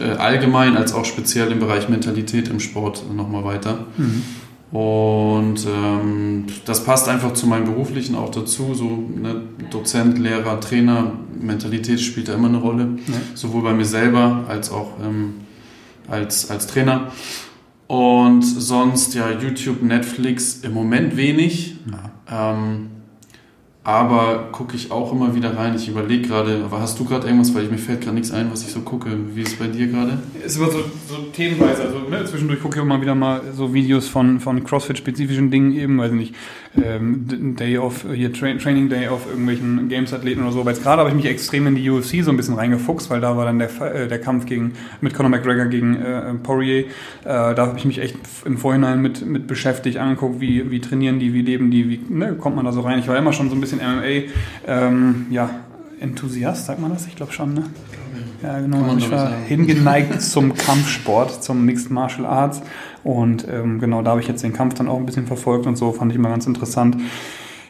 äh, 0.00 0.02
allgemein 0.02 0.76
als 0.76 0.92
auch 0.92 1.04
speziell 1.04 1.52
im 1.52 1.60
Bereich 1.60 1.88
Mentalität 1.88 2.48
im 2.48 2.58
Sport 2.58 3.04
nochmal 3.14 3.44
weiter. 3.44 3.86
Mhm. 3.96 4.24
Und 4.72 5.66
ähm, 5.66 6.46
das 6.64 6.84
passt 6.84 7.08
einfach 7.08 7.32
zu 7.34 7.46
meinem 7.46 7.66
beruflichen 7.66 8.16
auch 8.16 8.30
dazu. 8.30 8.74
So 8.74 9.04
ne, 9.14 9.42
Dozent, 9.70 10.18
Lehrer, 10.18 10.60
Trainer, 10.60 11.12
Mentalität 11.40 12.00
spielt 12.00 12.28
da 12.28 12.34
immer 12.34 12.48
eine 12.48 12.58
Rolle. 12.58 12.98
Ja. 13.06 13.14
Sowohl 13.34 13.62
bei 13.62 13.72
mir 13.72 13.84
selber 13.84 14.44
als 14.48 14.70
auch 14.72 14.92
ähm, 15.02 15.34
als, 16.08 16.50
als 16.50 16.66
Trainer. 16.66 17.12
Und 17.86 18.42
sonst 18.42 19.14
ja 19.14 19.30
YouTube, 19.30 19.82
Netflix 19.82 20.60
im 20.62 20.74
Moment 20.74 21.16
wenig. 21.16 21.76
Ja. 22.28 22.52
Ähm, 22.54 22.90
aber 23.86 24.48
gucke 24.50 24.74
ich 24.74 24.90
auch 24.90 25.12
immer 25.12 25.36
wieder 25.36 25.56
rein. 25.56 25.76
Ich 25.76 25.86
überlege 25.86 26.26
gerade, 26.26 26.62
aber 26.64 26.80
hast 26.80 26.98
du 26.98 27.04
gerade 27.04 27.28
irgendwas, 27.28 27.54
weil 27.54 27.62
ich, 27.62 27.70
mir 27.70 27.78
fällt 27.78 28.00
gerade 28.00 28.16
nichts 28.16 28.32
ein, 28.32 28.50
was 28.50 28.62
ich 28.62 28.72
so 28.72 28.80
gucke. 28.80 29.10
Wie 29.32 29.42
ist 29.42 29.52
es 29.52 29.58
bei 29.60 29.68
dir 29.68 29.86
gerade? 29.86 30.18
Ist 30.44 30.56
immer 30.56 30.72
so, 30.72 30.80
so 31.08 31.18
themenweise. 31.32 31.82
Also 31.84 32.00
ne, 32.00 32.24
zwischendurch 32.24 32.60
gucke 32.60 32.78
ich 32.78 32.82
immer 32.82 33.00
wieder 33.00 33.14
mal 33.14 33.42
so 33.54 33.72
Videos 33.72 34.08
von, 34.08 34.40
von 34.40 34.64
CrossFit-spezifischen 34.64 35.52
Dingen 35.52 35.70
eben, 35.70 35.98
weiß 35.98 36.10
ich 36.10 36.18
nicht, 36.18 36.34
ähm, 36.82 37.54
Day 37.56 37.78
of, 37.78 38.06
hier 38.12 38.32
Tra 38.32 38.54
Training 38.54 38.88
Day 38.88 39.08
auf 39.08 39.26
irgendwelchen 39.28 39.88
Games-Athleten 39.88 40.42
oder 40.42 40.52
so. 40.52 40.60
Aber 40.60 40.72
gerade 40.72 41.00
habe 41.00 41.10
ich 41.10 41.16
mich 41.16 41.26
extrem 41.26 41.66
in 41.66 41.74
die 41.74 41.88
UFC 41.88 42.24
so 42.24 42.30
ein 42.30 42.36
bisschen 42.36 42.54
reingefuchst, 42.54 43.10
weil 43.10 43.20
da 43.20 43.36
war 43.36 43.44
dann 43.44 43.58
der, 43.58 43.70
äh, 43.80 44.08
der 44.08 44.20
Kampf 44.20 44.46
gegen, 44.46 44.72
mit 45.00 45.14
Conor 45.14 45.30
McGregor 45.30 45.66
gegen 45.66 45.96
äh, 45.96 46.34
Poirier. 46.42 46.80
Äh, 46.80 46.84
da 47.24 47.56
habe 47.58 47.78
ich 47.78 47.84
mich 47.84 47.98
echt 47.98 48.16
im 48.44 48.56
Vorhinein 48.56 49.00
mit, 49.00 49.24
mit 49.24 49.46
beschäftigt, 49.46 49.98
angeguckt, 49.98 50.40
wie, 50.40 50.70
wie 50.70 50.80
trainieren 50.80 51.18
die, 51.18 51.34
wie 51.34 51.42
leben 51.42 51.70
die, 51.70 51.88
wie 51.88 52.00
ne, 52.08 52.34
kommt 52.34 52.56
man 52.56 52.64
da 52.64 52.72
so 52.72 52.80
rein. 52.80 52.98
Ich 52.98 53.08
war 53.08 53.16
immer 53.16 53.32
schon 53.32 53.48
so 53.48 53.54
ein 53.54 53.60
bisschen 53.60 53.66
bisschen 53.66 53.80
MMA, 53.80 54.32
ähm, 54.66 55.26
ja, 55.30 55.50
Enthusiast, 55.98 56.66
sagt 56.66 56.80
man 56.80 56.92
das? 56.92 57.06
Ich 57.06 57.16
glaube 57.16 57.32
schon, 57.32 57.54
ne? 57.54 57.64
Ja, 58.46 58.60
genau. 58.60 58.96
Ich 58.96 59.10
war 59.10 59.32
hingeneigt 59.32 60.22
zum 60.22 60.54
Kampfsport, 60.54 61.42
zum 61.42 61.64
Mixed 61.64 61.90
Martial 61.90 62.26
Arts. 62.26 62.62
Und 63.02 63.46
ähm, 63.50 63.80
genau, 63.80 64.02
da 64.02 64.12
habe 64.12 64.20
ich 64.20 64.28
jetzt 64.28 64.44
den 64.44 64.52
Kampf 64.52 64.74
dann 64.74 64.88
auch 64.88 64.98
ein 64.98 65.06
bisschen 65.06 65.26
verfolgt 65.26 65.66
und 65.66 65.76
so, 65.76 65.92
fand 65.92 66.12
ich 66.12 66.18
immer 66.18 66.28
ganz 66.28 66.46
interessant. 66.46 66.96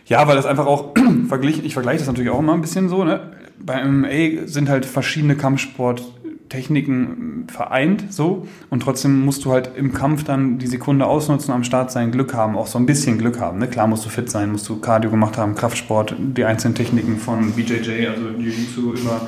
Ja, 0.04 0.28
weil 0.28 0.36
das 0.36 0.44
einfach 0.44 0.66
auch 0.66 0.92
verglichen, 1.28 1.64
ich 1.64 1.72
vergleiche 1.72 2.00
das 2.00 2.08
natürlich 2.08 2.30
auch 2.30 2.38
immer 2.38 2.52
ein 2.52 2.60
bisschen 2.60 2.90
so, 2.90 3.04
ne? 3.04 3.32
Bei 3.58 3.82
MMA 3.82 4.46
sind 4.46 4.68
halt 4.68 4.84
verschiedene 4.84 5.34
Kampfsport 5.34 6.02
Techniken 6.48 7.46
vereint, 7.48 8.12
so. 8.12 8.46
Und 8.70 8.80
trotzdem 8.80 9.24
musst 9.24 9.44
du 9.44 9.52
halt 9.52 9.70
im 9.76 9.92
Kampf 9.92 10.24
dann 10.24 10.58
die 10.58 10.66
Sekunde 10.66 11.06
ausnutzen, 11.06 11.52
am 11.52 11.64
Start 11.64 11.90
sein, 11.90 12.12
Glück 12.12 12.34
haben, 12.34 12.56
auch 12.56 12.66
so 12.66 12.78
ein 12.78 12.86
bisschen 12.86 13.18
Glück 13.18 13.40
haben. 13.40 13.58
Ne? 13.58 13.66
Klar 13.66 13.86
musst 13.86 14.04
du 14.04 14.10
fit 14.10 14.30
sein, 14.30 14.52
musst 14.52 14.68
du 14.68 14.76
Cardio 14.76 15.10
gemacht 15.10 15.38
haben, 15.38 15.54
Kraftsport, 15.54 16.14
die 16.18 16.44
einzelnen 16.44 16.74
Techniken 16.74 17.18
von 17.18 17.52
BJJ, 17.52 18.06
also 18.08 18.28
Jiu-Jitsu 18.38 18.92
über, 18.92 19.22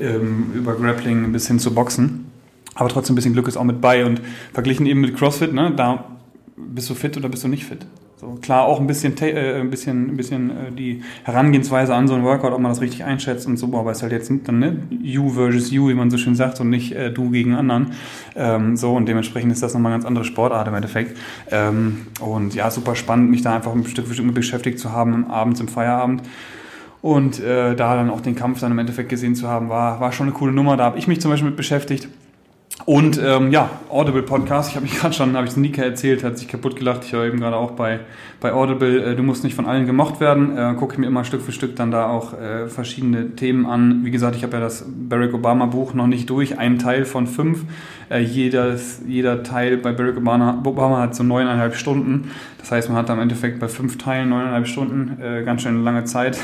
ähm, 0.00 0.52
über 0.54 0.74
Grappling 0.74 1.32
bis 1.32 1.46
hin 1.46 1.58
zu 1.58 1.74
Boxen. 1.74 2.26
Aber 2.74 2.88
trotzdem 2.88 3.14
ein 3.14 3.16
bisschen 3.16 3.32
Glück 3.32 3.48
ist 3.48 3.56
auch 3.56 3.64
mit 3.64 3.80
bei 3.80 4.04
und 4.04 4.20
verglichen 4.52 4.86
eben 4.86 5.00
mit 5.00 5.16
CrossFit, 5.16 5.52
ne? 5.52 5.72
da 5.76 6.04
bist 6.56 6.88
du 6.88 6.94
fit 6.94 7.16
oder 7.16 7.28
bist 7.28 7.44
du 7.44 7.48
nicht 7.48 7.64
fit. 7.64 7.86
So, 8.20 8.38
klar, 8.42 8.66
auch 8.66 8.78
ein 8.80 8.86
bisschen, 8.86 9.16
äh, 9.22 9.60
ein 9.60 9.70
bisschen, 9.70 10.10
ein 10.10 10.16
bisschen 10.18 10.50
äh, 10.50 10.72
die 10.72 11.02
Herangehensweise 11.24 11.94
an 11.94 12.06
so 12.06 12.12
ein 12.12 12.22
Workout, 12.22 12.52
ob 12.52 12.60
man 12.60 12.70
das 12.70 12.82
richtig 12.82 13.02
einschätzt 13.02 13.46
und 13.46 13.56
so, 13.56 13.66
aber 13.78 13.92
es 13.92 13.98
ist 13.98 14.02
halt 14.02 14.12
jetzt 14.12 14.30
dann 14.44 14.58
ne, 14.58 14.76
you 15.00 15.30
versus 15.30 15.70
you, 15.70 15.88
wie 15.88 15.94
man 15.94 16.10
so 16.10 16.18
schön 16.18 16.34
sagt, 16.34 16.60
und 16.60 16.68
nicht 16.68 16.92
äh, 16.92 17.10
du 17.10 17.30
gegen 17.30 17.54
anderen. 17.54 17.92
Ähm, 18.36 18.76
so, 18.76 18.92
und 18.92 19.06
dementsprechend 19.06 19.52
ist 19.52 19.62
das 19.62 19.72
nochmal 19.72 19.92
eine 19.92 20.00
ganz 20.00 20.06
andere 20.06 20.26
Sportart 20.26 20.68
im 20.68 20.74
Endeffekt. 20.74 21.16
Ähm, 21.50 22.08
und 22.20 22.54
ja, 22.54 22.70
super 22.70 22.94
spannend, 22.94 23.30
mich 23.30 23.40
da 23.40 23.56
einfach 23.56 23.72
ein 23.72 23.86
Stück 23.86 24.06
für 24.06 24.12
Stück 24.12 24.34
beschäftigt 24.34 24.78
zu 24.78 24.92
haben, 24.92 25.30
abends 25.30 25.58
im 25.60 25.68
Feierabend. 25.68 26.22
Und 27.02 27.40
äh, 27.40 27.74
da 27.74 27.96
dann 27.96 28.10
auch 28.10 28.20
den 28.20 28.36
Kampf 28.36 28.60
dann 28.60 28.72
im 28.72 28.78
Endeffekt 28.78 29.08
gesehen 29.08 29.34
zu 29.34 29.48
haben, 29.48 29.68
war, 29.68 30.00
war 30.00 30.12
schon 30.12 30.26
eine 30.26 30.34
coole 30.34 30.52
Nummer. 30.52 30.76
Da 30.76 30.84
habe 30.84 30.98
ich 30.98 31.08
mich 31.08 31.20
zum 31.20 31.30
Beispiel 31.30 31.48
mit 31.48 31.56
beschäftigt. 31.56 32.08
Und 32.86 33.20
ähm, 33.22 33.50
ja, 33.52 33.70
Audible 33.90 34.22
Podcast, 34.22 34.70
ich 34.70 34.76
habe 34.76 34.84
mich 34.84 34.94
gerade 34.98 35.14
schon, 35.14 35.36
habe 35.36 35.46
ich 35.46 35.52
es 35.52 35.56
Nika 35.56 35.82
erzählt, 35.82 36.24
hat 36.24 36.38
sich 36.38 36.48
kaputt 36.48 36.76
gelacht. 36.76 37.04
Ich 37.04 37.12
höre 37.12 37.26
eben 37.26 37.40
gerade 37.40 37.56
auch 37.56 37.72
bei, 37.72 38.00
bei 38.40 38.52
Audible, 38.52 39.04
äh, 39.04 39.16
du 39.16 39.22
musst 39.22 39.44
nicht 39.44 39.54
von 39.54 39.66
allen 39.66 39.86
gemocht 39.86 40.20
werden. 40.20 40.56
Äh, 40.56 40.74
Gucke 40.78 40.94
ich 40.94 40.98
mir 40.98 41.06
immer 41.06 41.24
Stück 41.24 41.42
für 41.42 41.52
Stück 41.52 41.76
dann 41.76 41.90
da 41.90 42.08
auch 42.08 42.32
äh, 42.38 42.68
verschiedene 42.68 43.36
Themen 43.36 43.66
an. 43.66 44.04
Wie 44.04 44.10
gesagt, 44.10 44.36
ich 44.36 44.42
habe 44.42 44.54
ja 44.54 44.60
das 44.60 44.84
Barack 44.86 45.34
Obama 45.34 45.66
Buch 45.66 45.94
noch 45.94 46.06
nicht 46.06 46.30
durch, 46.30 46.58
ein 46.58 46.78
Teil 46.78 47.04
von 47.04 47.26
fünf. 47.26 47.64
Äh, 48.10 48.20
jedes, 48.20 49.02
jeder 49.06 49.44
Teil 49.44 49.76
bei 49.76 49.92
Barack 49.92 50.16
Obama, 50.16 50.60
Obama 50.64 50.98
hat 50.98 51.14
so 51.14 51.22
neuneinhalb 51.22 51.76
Stunden. 51.76 52.30
Das 52.58 52.72
heißt, 52.72 52.88
man 52.88 52.98
hat 52.98 53.08
im 53.08 53.20
Endeffekt 53.20 53.58
bei 53.60 53.68
fünf 53.68 53.98
Teilen 53.98 54.28
neuneinhalb 54.28 54.66
Stunden, 54.66 55.16
äh, 55.22 55.44
ganz 55.44 55.62
schön 55.62 55.82
lange 55.82 56.04
Zeit, 56.04 56.38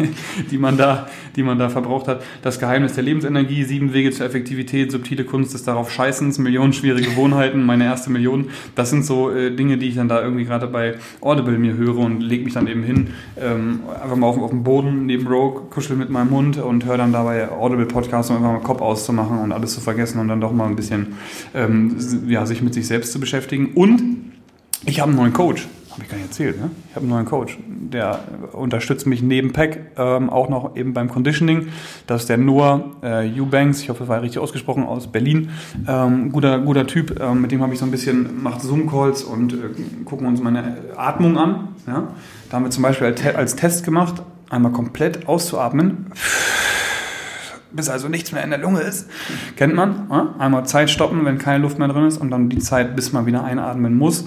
die, 0.50 0.58
man 0.58 0.76
da, 0.76 1.06
die 1.36 1.42
man 1.42 1.58
da 1.58 1.68
verbraucht 1.68 2.08
hat. 2.08 2.22
Das 2.42 2.58
Geheimnis 2.58 2.94
der 2.94 3.04
Lebensenergie, 3.04 3.62
sieben 3.62 3.92
Wege 3.92 4.10
zur 4.10 4.26
Effektivität, 4.26 4.90
subtile 4.90 5.24
Kunst 5.24 5.54
des 5.54 5.62
darauf 5.62 5.90
Scheißens, 5.90 6.38
Millionen 6.38 6.72
schwere 6.72 7.00
Gewohnheiten, 7.00 7.64
meine 7.64 7.84
erste 7.84 8.10
Million. 8.10 8.50
Das 8.74 8.90
sind 8.90 9.06
so 9.06 9.30
äh, 9.30 9.54
Dinge, 9.54 9.78
die 9.78 9.88
ich 9.88 9.94
dann 9.94 10.08
da 10.08 10.20
irgendwie 10.20 10.44
gerade 10.44 10.66
bei 10.66 10.96
Audible 11.20 11.56
mir 11.56 11.74
höre 11.74 11.98
und 11.98 12.20
lege 12.20 12.44
mich 12.44 12.54
dann 12.54 12.66
eben 12.66 12.82
hin, 12.82 13.10
ähm, 13.40 13.80
einfach 14.02 14.16
mal 14.16 14.26
auf, 14.26 14.38
auf 14.38 14.50
dem 14.50 14.64
Boden 14.64 15.06
neben 15.06 15.26
Rogue, 15.26 15.62
kuschel 15.70 15.96
mit 15.96 16.10
meinem 16.10 16.30
Hund 16.30 16.58
und 16.58 16.84
höre 16.84 16.98
dann 16.98 17.12
dabei 17.12 17.50
Audible 17.50 17.86
Podcasts, 17.86 18.30
um 18.30 18.36
einfach 18.38 18.52
mal 18.52 18.60
Kopf 18.60 18.82
auszumachen 18.82 19.38
und 19.38 19.52
alles 19.52 19.72
zu 19.72 19.80
vergessen 19.80 20.18
und 20.18 20.28
dann 20.28 20.40
doch 20.40 20.52
mal 20.52 20.66
ein 20.66 20.76
bisschen 20.76 21.11
ähm, 21.54 21.96
ja, 22.26 22.46
sich 22.46 22.62
mit 22.62 22.74
sich 22.74 22.86
selbst 22.86 23.12
zu 23.12 23.20
beschäftigen. 23.20 23.72
Und 23.74 24.02
ich 24.84 25.00
habe 25.00 25.10
einen 25.10 25.18
neuen 25.18 25.32
Coach. 25.32 25.68
Habe 25.92 26.04
ich 26.04 26.08
gar 26.08 26.16
nicht 26.16 26.28
erzählt, 26.28 26.58
ne? 26.58 26.70
Ich 26.88 26.96
habe 26.96 27.04
einen 27.04 27.10
neuen 27.10 27.26
Coach. 27.26 27.58
Der 27.66 28.20
unterstützt 28.52 29.06
mich 29.06 29.22
neben 29.22 29.52
Pack 29.52 29.78
ähm, 29.98 30.30
auch 30.30 30.48
noch 30.48 30.74
eben 30.74 30.94
beim 30.94 31.10
Conditioning. 31.10 31.68
Das 32.06 32.22
ist 32.22 32.28
der 32.30 32.38
Noah 32.38 32.92
äh, 33.02 33.28
Eubanks, 33.38 33.82
ich 33.82 33.90
hoffe, 33.90 34.00
das 34.00 34.08
war 34.08 34.22
richtig 34.22 34.40
ausgesprochen, 34.40 34.84
aus 34.84 35.12
Berlin. 35.12 35.50
Ähm, 35.86 36.32
guter, 36.32 36.60
guter 36.60 36.86
Typ, 36.86 37.20
ähm, 37.20 37.42
mit 37.42 37.52
dem 37.52 37.60
habe 37.60 37.74
ich 37.74 37.78
so 37.78 37.84
ein 37.84 37.90
bisschen, 37.90 38.42
macht 38.42 38.62
Zoom-Calls 38.62 39.22
und 39.22 39.52
äh, 39.52 39.56
gucken 40.06 40.26
uns 40.26 40.40
meine 40.40 40.78
Atmung 40.96 41.36
an. 41.36 41.68
Ja? 41.86 42.08
Da 42.48 42.56
haben 42.56 42.64
wir 42.64 42.70
zum 42.70 42.82
Beispiel 42.82 43.14
als 43.36 43.56
Test 43.56 43.84
gemacht, 43.84 44.22
einmal 44.48 44.72
komplett 44.72 45.28
auszuatmen 45.28 46.06
bis 47.74 47.88
also 47.88 48.08
nichts 48.08 48.32
mehr 48.32 48.44
in 48.44 48.50
der 48.50 48.58
Lunge 48.58 48.80
ist. 48.80 49.08
Kennt 49.56 49.74
man? 49.74 50.06
Ja? 50.10 50.34
Einmal 50.38 50.66
Zeit 50.66 50.90
stoppen, 50.90 51.24
wenn 51.24 51.38
keine 51.38 51.62
Luft 51.62 51.78
mehr 51.78 51.88
drin 51.88 52.06
ist 52.06 52.18
und 52.18 52.30
dann 52.30 52.48
die 52.48 52.58
Zeit, 52.58 52.96
bis 52.96 53.12
man 53.12 53.26
wieder 53.26 53.44
einatmen 53.44 53.96
muss. 53.96 54.24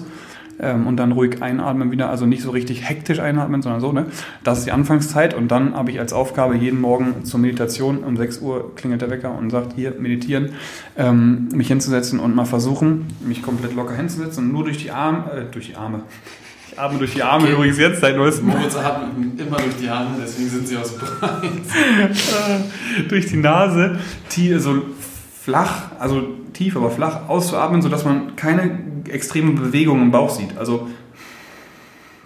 Ähm, 0.58 0.86
und 0.86 0.96
dann 0.96 1.12
ruhig 1.12 1.42
einatmen 1.42 1.90
wieder, 1.90 2.08
also 2.08 2.24
nicht 2.24 2.42
so 2.42 2.50
richtig 2.50 2.88
hektisch 2.88 3.20
einatmen, 3.20 3.60
sondern 3.60 3.80
so, 3.80 3.92
ne? 3.92 4.06
Das 4.42 4.58
ist 4.58 4.66
die 4.66 4.72
Anfangszeit 4.72 5.34
und 5.34 5.48
dann 5.48 5.74
habe 5.74 5.90
ich 5.90 6.00
als 6.00 6.14
Aufgabe 6.14 6.56
jeden 6.56 6.80
Morgen 6.80 7.24
zur 7.24 7.40
Meditation, 7.40 7.98
um 7.98 8.16
6 8.16 8.38
Uhr 8.38 8.74
klingelt 8.74 9.02
der 9.02 9.10
Wecker 9.10 9.36
und 9.36 9.50
sagt, 9.50 9.74
hier, 9.74 9.94
meditieren, 9.98 10.52
ähm, 10.96 11.48
mich 11.52 11.68
hinzusetzen 11.68 12.18
und 12.20 12.34
mal 12.34 12.46
versuchen, 12.46 13.06
mich 13.20 13.42
komplett 13.42 13.74
locker 13.74 13.94
hinzusetzen 13.94 14.46
und 14.46 14.52
nur 14.52 14.64
durch 14.64 14.78
die 14.78 14.90
Arme, 14.90 15.30
äh, 15.30 15.52
durch 15.52 15.66
die 15.66 15.76
Arme, 15.76 16.04
ich 16.76 16.82
atme 16.82 16.98
durch 16.98 17.14
die 17.14 17.22
Arme 17.22 17.44
okay. 17.44 17.54
übrigens 17.54 17.78
jetzt 17.78 18.00
seit 18.02 18.16
neuestem. 18.16 18.48
Moritz 18.48 18.76
atmet 18.76 19.40
immer 19.40 19.56
durch 19.56 19.76
die 19.80 19.88
Arme, 19.88 20.10
deswegen 20.20 20.50
sind 20.50 20.68
sie 20.68 20.76
aus 20.76 20.92
breit. 20.92 21.50
durch 23.08 23.26
die 23.26 23.38
Nase, 23.38 23.98
die 24.32 24.58
so 24.58 24.82
flach, 25.42 25.92
also 25.98 26.22
tief, 26.52 26.76
aber 26.76 26.90
flach 26.90 27.28
auszuatmen, 27.28 27.80
sodass 27.80 28.04
man 28.04 28.36
keine 28.36 28.78
extreme 29.08 29.52
Bewegung 29.52 30.02
im 30.02 30.10
Bauch 30.10 30.28
sieht. 30.28 30.58
Also 30.58 30.88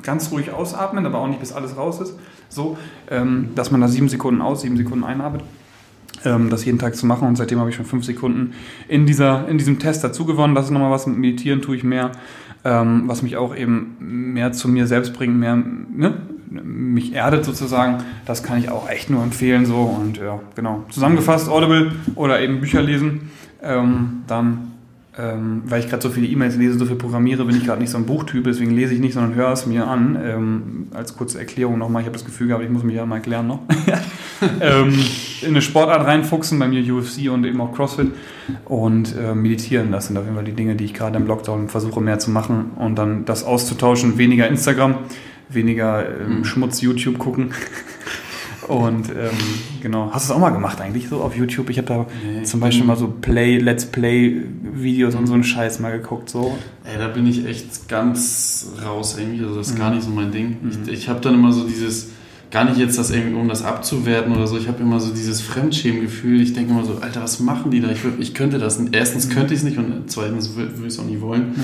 ganz 0.03 0.33
ruhig 0.33 0.53
ausatmen, 0.53 1.07
aber 1.07 1.19
auch 1.19 1.29
nicht 1.29 1.39
bis 1.39 1.53
alles 1.53 1.77
raus 1.77 2.01
ist. 2.01 2.19
So, 2.49 2.77
ähm, 3.09 3.51
dass 3.55 3.71
man 3.71 3.81
da 3.81 3.87
sieben 3.87 4.09
Sekunden 4.09 4.43
aus, 4.43 4.63
sieben 4.63 4.77
Sekunden 4.77 5.05
einatmet. 5.05 5.43
Ähm, 6.25 6.51
das 6.51 6.65
jeden 6.65 6.81
Tag 6.81 6.97
zu 6.97 7.07
machen 7.07 7.29
und 7.29 7.37
seitdem 7.37 7.61
habe 7.61 7.71
ich 7.71 7.77
schon 7.77 7.87
fünf 7.87 8.05
Sekunden 8.05 8.53
in, 8.89 9.07
dieser, 9.07 9.47
in 9.47 9.59
diesem 9.59 9.79
Test 9.79 10.03
dazu 10.03 10.27
gewonnen. 10.27 10.57
Das 10.57 10.67
ist 10.67 10.71
nochmal 10.73 10.91
was, 10.91 11.07
mit 11.07 11.19
Meditieren 11.19 11.63
tue 11.63 11.77
ich 11.77 11.85
mehr, 11.85 12.11
ähm, 12.65 13.05
was 13.07 13.23
mich 13.23 13.37
auch 13.37 13.55
eben 13.55 13.97
mehr 14.01 14.53
zu 14.53 14.69
mir 14.69 14.87
selbst 14.87 15.15
bringt, 15.15 15.37
mehr 15.37 15.57
ne, 15.57 16.15
mich 16.51 17.15
erdet 17.15 17.45
sozusagen. 17.45 17.99
Das 18.27 18.43
kann 18.43 18.59
ich 18.59 18.71
auch 18.71 18.89
echt 18.89 19.11
nur 19.11 19.23
empfehlen 19.23 19.67
so 19.67 19.83
und 19.83 20.19
ja, 20.19 20.41
genau. 20.55 20.85
Zusammengefasst, 20.91 21.49
Audible 21.49 21.93
oder 22.17 22.41
eben 22.41 22.61
Bücher 22.61 22.83
lesen, 22.83 23.31
ähm, 23.63 24.23
dann 24.27 24.70
ähm, 25.21 25.63
weil 25.67 25.81
ich 25.81 25.89
gerade 25.89 26.03
so 26.03 26.09
viele 26.09 26.27
E-Mails 26.27 26.57
lese, 26.57 26.79
so 26.79 26.87
viel 26.87 26.97
programmiere, 26.97 27.45
bin 27.45 27.57
ich 27.57 27.65
gerade 27.65 27.81
nicht 27.81 27.91
so 27.91 27.99
ein 27.99 28.07
Buchtyp, 28.07 28.45
deswegen 28.45 28.71
lese 28.71 28.95
ich 28.95 29.01
nicht, 29.01 29.15
sondern 29.15 29.35
höre 29.35 29.53
es 29.53 29.67
mir 29.67 29.87
an. 29.87 30.19
Ähm, 30.23 30.87
als 30.95 31.17
kurze 31.17 31.39
Erklärung 31.39 31.79
nochmal, 31.79 32.03
ich 32.03 32.07
habe 32.07 32.17
das 32.17 32.25
Gefühl 32.25 32.49
gehabt, 32.49 32.65
ich 32.65 32.71
muss 32.71 32.83
mich 32.83 32.97
ja 32.97 33.05
mal 33.05 33.17
erklären 33.17 33.47
noch. 33.47 33.61
ähm, 34.61 34.99
in 35.43 35.49
eine 35.49 35.63
Sportart 35.63 36.07
reinfuchsen, 36.07 36.59
bei 36.59 36.69
mir 36.69 36.81
UFC 36.95 37.31
und 37.31 37.45
eben 37.45 37.61
auch 37.61 37.73
CrossFit 37.75 38.13
und 38.65 39.15
äh, 39.17 39.35
meditieren, 39.35 39.93
das 39.93 40.07
sind 40.07 40.17
auf 40.17 40.25
jeden 40.25 40.37
Fall 40.37 40.45
die 40.45 40.53
Dinge, 40.53 40.77
die 40.77 40.85
ich 40.85 40.95
gerade 40.95 41.19
im 41.19 41.27
Lockdown 41.27 41.69
versuche 41.69 42.01
mehr 42.01 42.19
zu 42.19 42.31
machen 42.31 42.73
und 42.77 42.97
dann 42.97 43.25
das 43.25 43.45
auszutauschen, 43.45 44.17
weniger 44.17 44.49
Instagram, 44.49 44.99
weniger 45.49 46.07
ähm, 46.09 46.39
mhm. 46.39 46.45
Schmutz 46.45 46.81
YouTube 46.81 47.19
gucken. 47.19 47.51
Und 48.71 49.09
ähm, 49.09 49.37
genau, 49.83 50.11
hast 50.13 50.29
du 50.29 50.33
es 50.33 50.37
auch 50.37 50.41
mal 50.41 50.51
gemacht 50.51 50.81
eigentlich 50.81 51.09
so 51.09 51.21
auf 51.23 51.37
YouTube? 51.37 51.71
Ich 51.71 51.79
habe 51.79 51.89
da 51.89 52.07
nee, 52.25 52.45
zum 52.45 52.61
Beispiel 52.61 52.87
mal 52.87 52.97
so 52.97 53.09
Play, 53.09 53.59
Let's 53.59 53.85
Play 53.85 54.43
Videos 54.63 55.17
und 55.17 55.27
so 55.27 55.35
einen 55.35 55.43
Scheiß 55.43 55.81
mal 55.81 55.91
geguckt. 55.91 56.31
So. 56.31 56.57
Ey, 56.85 56.97
da 56.97 57.09
bin 57.09 57.27
ich 57.27 57.47
echt 57.47 57.89
ganz 57.89 58.69
raus 58.85 59.17
irgendwie. 59.19 59.43
Also 59.43 59.57
das 59.57 59.69
ist 59.69 59.75
mhm. 59.75 59.79
gar 59.79 59.91
nicht 59.91 60.05
so 60.05 60.11
mein 60.11 60.31
Ding. 60.31 60.59
Mhm. 60.63 60.71
Ich, 60.87 60.93
ich 60.93 61.09
habe 61.09 61.21
dann 61.21 61.35
immer 61.35 61.53
so 61.53 61.67
dieses, 61.67 62.11
gar 62.53 62.65
nicht 62.65 62.79
jetzt 62.79 62.97
das 62.97 63.11
irgendwie, 63.11 63.35
um 63.35 63.49
das 63.49 63.65
abzuwerten 63.65 64.33
oder 64.33 64.47
so. 64.47 64.57
Ich 64.57 64.69
habe 64.69 64.81
immer 64.81 65.01
so 65.01 65.13
dieses 65.13 65.41
Fremdschämgefühl. 65.41 66.41
Ich 66.41 66.53
denke 66.53 66.71
immer 66.71 66.85
so, 66.85 66.99
Alter, 67.01 67.23
was 67.23 67.41
machen 67.41 67.73
die 67.73 67.81
da? 67.81 67.91
Ich, 67.91 68.03
ich 68.21 68.35
könnte 68.35 68.59
das. 68.59 68.79
Nicht. 68.79 68.95
Erstens 68.95 69.27
mhm. 69.27 69.33
könnte 69.33 69.53
ich 69.53 69.61
es 69.61 69.65
nicht 69.65 69.79
und 69.79 70.05
zweitens 70.07 70.55
würde 70.55 70.73
ich 70.79 70.87
es 70.87 70.99
auch 71.01 71.07
nicht 71.07 71.21
wollen. 71.21 71.57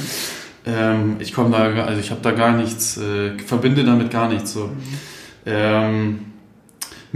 Ähm, 0.67 1.17
ich 1.21 1.33
komme 1.33 1.51
da, 1.51 1.85
also 1.85 2.01
ich 2.01 2.11
habe 2.11 2.21
da 2.23 2.33
gar 2.33 2.57
nichts, 2.57 2.97
äh, 2.97 3.39
verbinde 3.39 3.85
damit 3.85 4.11
gar 4.11 4.29
nichts 4.29 4.53
so. 4.53 4.65
Mhm. 4.65 4.73
Ähm, 5.47 6.19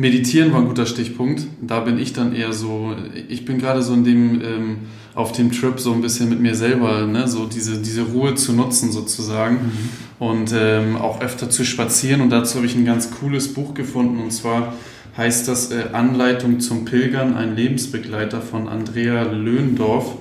Meditieren 0.01 0.53
war 0.53 0.61
ein 0.61 0.67
guter 0.67 0.87
Stichpunkt. 0.87 1.43
Da 1.61 1.81
bin 1.81 1.99
ich 1.99 2.15
dann 2.15 2.35
eher 2.35 2.55
so, 2.55 2.95
ich 3.29 3.45
bin 3.45 3.59
gerade 3.59 3.83
so 3.83 3.93
in 3.93 4.05
dem, 4.05 4.41
ähm, 4.41 4.77
auf 5.15 5.33
dem 5.33 5.53
Trip 5.53 5.79
so 5.79 5.93
ein 5.93 6.01
bisschen 6.01 6.31
mit 6.31 6.41
mir 6.41 6.55
selber, 6.55 7.07
ne? 7.07 7.29
so 7.29 7.47
diese, 7.47 7.79
diese 7.79 8.03
Ruhe 8.03 8.35
zu 8.35 8.55
nutzen 8.55 8.93
sozusagen 8.93 9.57
mhm. 9.57 10.27
und 10.27 10.55
ähm, 10.57 10.97
auch 10.97 11.21
öfter 11.21 11.51
zu 11.51 11.65
spazieren. 11.65 12.23
Und 12.23 12.31
dazu 12.31 12.57
habe 12.57 12.67
ich 12.67 12.75
ein 12.75 12.87
ganz 12.87 13.11
cooles 13.11 13.53
Buch 13.53 13.75
gefunden 13.75 14.23
und 14.23 14.33
zwar 14.33 14.73
heißt 15.19 15.49
das 15.49 15.71
äh, 15.71 15.89
Anleitung 15.93 16.61
zum 16.61 16.87
Pilgern, 16.87 17.35
ein 17.35 17.55
Lebensbegleiter 17.55 18.41
von 18.41 18.69
Andrea 18.69 19.25
Löhndorf. 19.25 20.15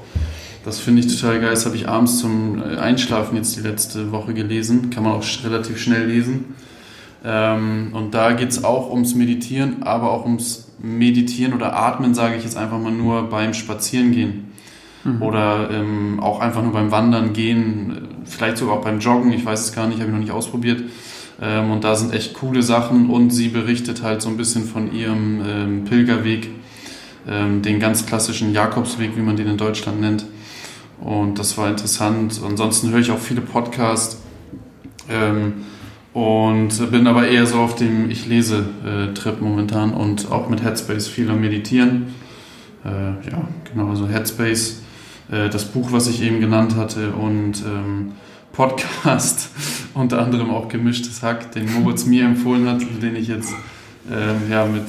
Das 0.65 0.79
finde 0.79 1.01
ich 1.01 1.15
total 1.15 1.39
geil. 1.39 1.51
Das 1.51 1.65
habe 1.65 1.77
ich 1.77 1.87
abends 1.87 2.19
zum 2.19 2.61
äh, 2.61 2.75
Einschlafen 2.75 3.37
jetzt 3.37 3.55
die 3.55 3.61
letzte 3.61 4.11
Woche 4.11 4.33
gelesen. 4.33 4.89
Kann 4.89 5.03
man 5.03 5.13
auch 5.13 5.23
relativ 5.45 5.79
schnell 5.79 6.07
lesen. 6.07 6.55
Ähm, 7.23 7.89
und 7.93 8.13
da 8.13 8.31
geht 8.31 8.49
es 8.49 8.63
auch 8.63 8.89
ums 8.89 9.15
Meditieren, 9.15 9.83
aber 9.83 10.11
auch 10.11 10.25
ums 10.25 10.71
Meditieren 10.79 11.53
oder 11.53 11.75
Atmen, 11.75 12.13
sage 12.13 12.35
ich 12.35 12.43
jetzt 12.43 12.57
einfach 12.57 12.79
mal 12.79 12.91
nur 12.91 13.29
beim 13.29 13.53
Spazierengehen. 13.53 14.51
Mhm. 15.03 15.21
Oder 15.21 15.69
ähm, 15.71 16.19
auch 16.19 16.39
einfach 16.39 16.61
nur 16.61 16.73
beim 16.73 16.91
Wandern 16.91 17.33
gehen, 17.33 18.07
vielleicht 18.25 18.57
sogar 18.57 18.77
auch 18.77 18.83
beim 18.83 18.99
Joggen, 18.99 19.31
ich 19.33 19.45
weiß 19.45 19.61
es 19.61 19.73
gar 19.73 19.87
nicht, 19.87 19.99
habe 19.99 20.09
ich 20.09 20.13
noch 20.13 20.21
nicht 20.21 20.31
ausprobiert. 20.31 20.83
Ähm, 21.41 21.71
und 21.71 21.83
da 21.83 21.95
sind 21.95 22.13
echt 22.13 22.33
coole 22.33 22.63
Sachen 22.63 23.09
und 23.09 23.29
sie 23.31 23.49
berichtet 23.49 24.03
halt 24.03 24.21
so 24.21 24.29
ein 24.29 24.37
bisschen 24.37 24.65
von 24.65 24.93
ihrem 24.93 25.41
ähm, 25.45 25.83
Pilgerweg, 25.85 26.49
ähm, 27.27 27.61
den 27.61 27.79
ganz 27.79 28.05
klassischen 28.05 28.53
Jakobsweg, 28.53 29.15
wie 29.15 29.21
man 29.21 29.35
den 29.35 29.47
in 29.47 29.57
Deutschland 29.57 30.01
nennt. 30.01 30.25
Und 30.99 31.39
das 31.39 31.57
war 31.57 31.69
interessant. 31.69 32.41
Ansonsten 32.45 32.91
höre 32.91 32.99
ich 32.99 33.11
auch 33.11 33.19
viele 33.19 33.41
Podcasts. 33.41 34.21
Ähm, 35.09 35.65
und 36.13 36.91
bin 36.91 37.07
aber 37.07 37.27
eher 37.27 37.45
so 37.45 37.57
auf 37.59 37.75
dem 37.75 38.09
Ich 38.09 38.25
lese-Trip 38.25 39.37
äh, 39.39 39.43
momentan 39.43 39.93
und 39.93 40.31
auch 40.31 40.49
mit 40.49 40.63
Headspace 40.63 41.07
viel 41.07 41.29
am 41.29 41.41
Meditieren. 41.41 42.15
Äh, 42.83 42.89
ja, 43.29 43.47
genau, 43.71 43.89
also 43.89 44.07
Headspace, 44.07 44.81
äh, 45.31 45.49
das 45.49 45.65
Buch, 45.65 45.91
was 45.91 46.07
ich 46.07 46.23
eben 46.23 46.39
genannt 46.39 46.75
hatte 46.75 47.11
und 47.11 47.63
ähm, 47.65 48.13
Podcast, 48.53 49.51
unter 49.93 50.19
anderem 50.19 50.49
auch 50.49 50.67
Gemischtes 50.67 51.21
Hack, 51.21 51.51
den 51.51 51.71
Moritz 51.71 52.05
mir 52.05 52.25
empfohlen 52.25 52.67
hat, 52.67 52.81
den 53.01 53.15
ich 53.15 53.27
jetzt 53.27 53.53
ähm, 54.11 54.49
ja, 54.49 54.65
mit, 54.65 54.85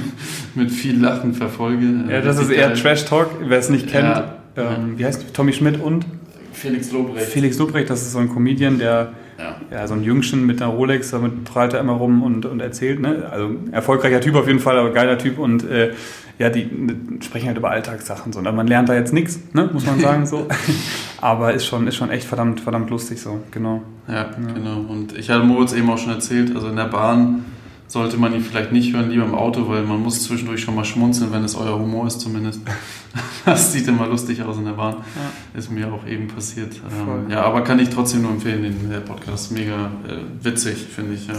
mit 0.54 0.70
viel 0.70 0.98
Lachen 0.98 1.34
verfolge. 1.34 2.04
Ja, 2.08 2.22
das 2.22 2.38
ist 2.38 2.50
eher 2.50 2.72
Trash 2.74 3.04
Talk, 3.04 3.28
wer 3.42 3.58
es 3.58 3.68
nicht 3.68 3.88
kennt. 3.88 4.04
Ja, 4.04 4.36
ähm, 4.56 4.98
wie 4.98 5.04
heißt 5.04 5.34
Tommy 5.34 5.52
Schmidt 5.52 5.80
und? 5.80 6.06
Felix 6.52 6.90
Lobrecht. 6.90 7.26
Felix 7.26 7.58
Lobrecht, 7.58 7.90
das 7.90 8.02
ist 8.02 8.12
so 8.12 8.18
ein 8.18 8.32
Comedian, 8.32 8.78
der 8.78 9.12
ja. 9.38 9.56
ja, 9.70 9.86
so 9.86 9.94
ein 9.94 10.02
Jüngchen 10.02 10.46
mit 10.46 10.62
einer 10.62 10.70
Rolex, 10.70 11.10
damit 11.10 11.44
prallt 11.44 11.74
er 11.74 11.80
immer 11.80 11.94
rum 11.94 12.22
und, 12.22 12.46
und 12.46 12.60
erzählt. 12.60 13.00
Ne? 13.00 13.28
Also 13.30 13.50
erfolgreicher 13.72 14.20
Typ 14.20 14.34
auf 14.34 14.46
jeden 14.46 14.60
Fall, 14.60 14.78
aber 14.78 14.92
geiler 14.92 15.18
Typ 15.18 15.38
und 15.38 15.68
äh, 15.68 15.92
ja, 16.38 16.50
die 16.50 16.64
ne, 16.64 16.96
sprechen 17.22 17.48
halt 17.48 17.56
über 17.56 17.70
Alltagssachen 17.70 18.32
so. 18.32 18.38
Und 18.40 18.54
man 18.54 18.66
lernt 18.66 18.88
da 18.88 18.94
jetzt 18.94 19.12
nichts, 19.12 19.40
ne? 19.52 19.70
muss 19.72 19.86
man 19.86 20.00
sagen 20.00 20.26
so. 20.26 20.46
aber 21.20 21.54
ist 21.54 21.66
schon, 21.66 21.86
ist 21.86 21.96
schon 21.96 22.10
echt 22.10 22.26
verdammt, 22.26 22.60
verdammt 22.60 22.90
lustig 22.90 23.20
so, 23.20 23.40
genau. 23.50 23.82
Ja, 24.08 24.14
ja, 24.14 24.30
genau. 24.54 24.80
Und 24.80 25.16
ich 25.16 25.30
hatte 25.30 25.44
Moritz 25.44 25.72
eben 25.72 25.88
auch 25.90 25.98
schon 25.98 26.12
erzählt, 26.12 26.54
also 26.54 26.68
in 26.68 26.76
der 26.76 26.84
Bahn 26.84 27.44
sollte 27.88 28.16
man 28.16 28.34
ihn 28.34 28.42
vielleicht 28.42 28.72
nicht 28.72 28.92
hören, 28.94 29.10
lieber 29.10 29.24
im 29.24 29.34
Auto, 29.34 29.68
weil 29.68 29.82
man 29.82 30.02
muss 30.02 30.24
zwischendurch 30.24 30.60
schon 30.60 30.74
mal 30.74 30.84
schmunzeln, 30.84 31.32
wenn 31.32 31.44
es 31.44 31.54
euer 31.54 31.78
Humor 31.78 32.06
ist 32.06 32.20
zumindest. 32.20 32.60
das 33.44 33.72
sieht 33.72 33.86
immer 33.88 34.06
lustig 34.06 34.42
aus 34.42 34.58
in 34.58 34.64
der 34.64 34.72
Bahn. 34.72 34.96
Ja. 34.96 35.58
Ist 35.58 35.70
mir 35.70 35.92
auch 35.92 36.06
eben 36.06 36.28
passiert. 36.28 36.74
Ähm, 36.76 37.30
ja, 37.30 37.42
aber 37.42 37.62
kann 37.62 37.78
ich 37.78 37.88
trotzdem 37.90 38.22
nur 38.22 38.32
empfehlen, 38.32 38.62
den 38.62 38.90
der 38.90 39.00
Podcast. 39.00 39.52
Mega 39.52 39.90
äh, 40.06 40.44
witzig, 40.44 40.76
finde 40.76 41.14
ich. 41.14 41.26
Ja. 41.28 41.34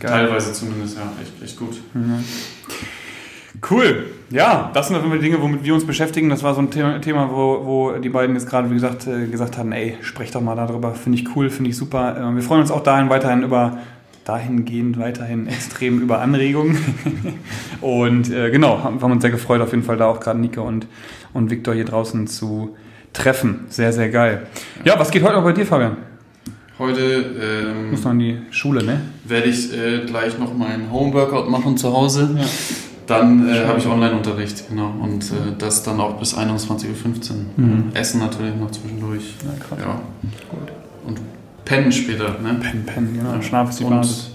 Teilweise 0.00 0.52
zumindest, 0.52 0.96
ja, 0.96 1.10
echt, 1.22 1.42
echt 1.42 1.58
gut. 1.58 1.80
Mhm. 1.94 2.22
Cool. 3.70 4.06
Ja, 4.30 4.70
das 4.74 4.88
sind 4.88 4.96
auf 4.96 5.02
jeden 5.02 5.14
Fall 5.14 5.22
Dinge, 5.22 5.40
womit 5.40 5.64
wir 5.64 5.72
uns 5.72 5.86
beschäftigen. 5.86 6.28
Das 6.28 6.42
war 6.42 6.54
so 6.54 6.60
ein 6.60 6.70
Thema, 6.70 7.30
wo, 7.30 7.64
wo 7.64 7.92
die 7.92 8.08
beiden 8.08 8.34
jetzt 8.34 8.48
gerade, 8.48 8.68
wie 8.70 8.74
gesagt, 8.74 9.06
äh, 9.06 9.26
gesagt 9.28 9.56
haben, 9.56 9.72
ey, 9.72 9.96
sprech 10.02 10.30
doch 10.30 10.40
mal 10.40 10.56
darüber. 10.56 10.94
Finde 10.94 11.18
ich 11.18 11.36
cool, 11.36 11.48
finde 11.48 11.70
ich 11.70 11.76
super. 11.76 12.16
Äh, 12.16 12.34
wir 12.34 12.42
freuen 12.42 12.60
uns 12.60 12.70
auch 12.70 12.82
dahin 12.82 13.08
weiterhin 13.08 13.42
über 13.42 13.78
dahingehend 14.26 14.98
weiterhin 14.98 15.46
extrem 15.46 16.00
über 16.02 16.20
Anregungen. 16.20 16.78
und 17.80 18.30
äh, 18.30 18.50
genau, 18.50 18.82
haben, 18.82 19.00
haben 19.00 19.12
uns 19.12 19.22
sehr 19.22 19.30
gefreut, 19.30 19.60
auf 19.62 19.70
jeden 19.70 19.84
Fall 19.84 19.96
da 19.96 20.06
auch 20.06 20.20
gerade 20.20 20.38
Nico 20.38 20.62
und, 20.62 20.86
und 21.32 21.50
Viktor 21.50 21.74
hier 21.74 21.86
draußen 21.86 22.26
zu 22.26 22.76
treffen. 23.12 23.66
Sehr, 23.68 23.92
sehr 23.92 24.10
geil. 24.10 24.46
Ja, 24.84 24.98
was 24.98 25.10
geht 25.10 25.22
heute 25.22 25.36
noch 25.36 25.44
bei 25.44 25.52
dir, 25.52 25.64
Fabian? 25.64 25.96
Heute 26.78 27.00
ähm, 27.00 27.90
muss 27.90 28.04
noch 28.04 28.12
in 28.12 28.18
die 28.18 28.38
Schule, 28.50 28.84
ne? 28.84 29.00
Werde 29.24 29.48
ich 29.48 29.72
äh, 29.72 30.04
gleich 30.04 30.38
noch 30.38 30.54
meinen 30.54 30.92
Homeworkout 30.92 31.48
machen 31.48 31.78
zu 31.78 31.90
Hause. 31.90 32.36
Ja. 32.36 32.44
Dann 33.06 33.48
äh, 33.48 33.64
habe 33.64 33.78
ich 33.78 33.86
Online-Unterricht, 33.86 34.68
genau. 34.68 34.92
Und 35.00 35.24
äh, 35.30 35.56
das 35.56 35.84
dann 35.84 36.00
auch 36.00 36.18
bis 36.18 36.36
21.15 36.36 36.80
Uhr. 36.80 37.36
Mhm. 37.56 37.84
Essen 37.94 38.20
natürlich 38.20 38.54
noch 38.56 38.70
zwischendurch. 38.72 39.36
Ja, 39.44 39.64
krass. 39.64 39.78
Ja. 39.80 40.00
Gut. 40.50 40.72
Und 41.06 41.20
pennen 41.66 41.92
später, 41.92 42.38
ne? 42.38 42.54
Pennen, 42.54 42.86
pennen, 42.86 43.14
genau. 43.14 43.34
Ja. 43.34 43.42
Schlaf 43.42 43.68
ist 43.68 43.80
die 43.80 43.84
Basis. 43.84 44.30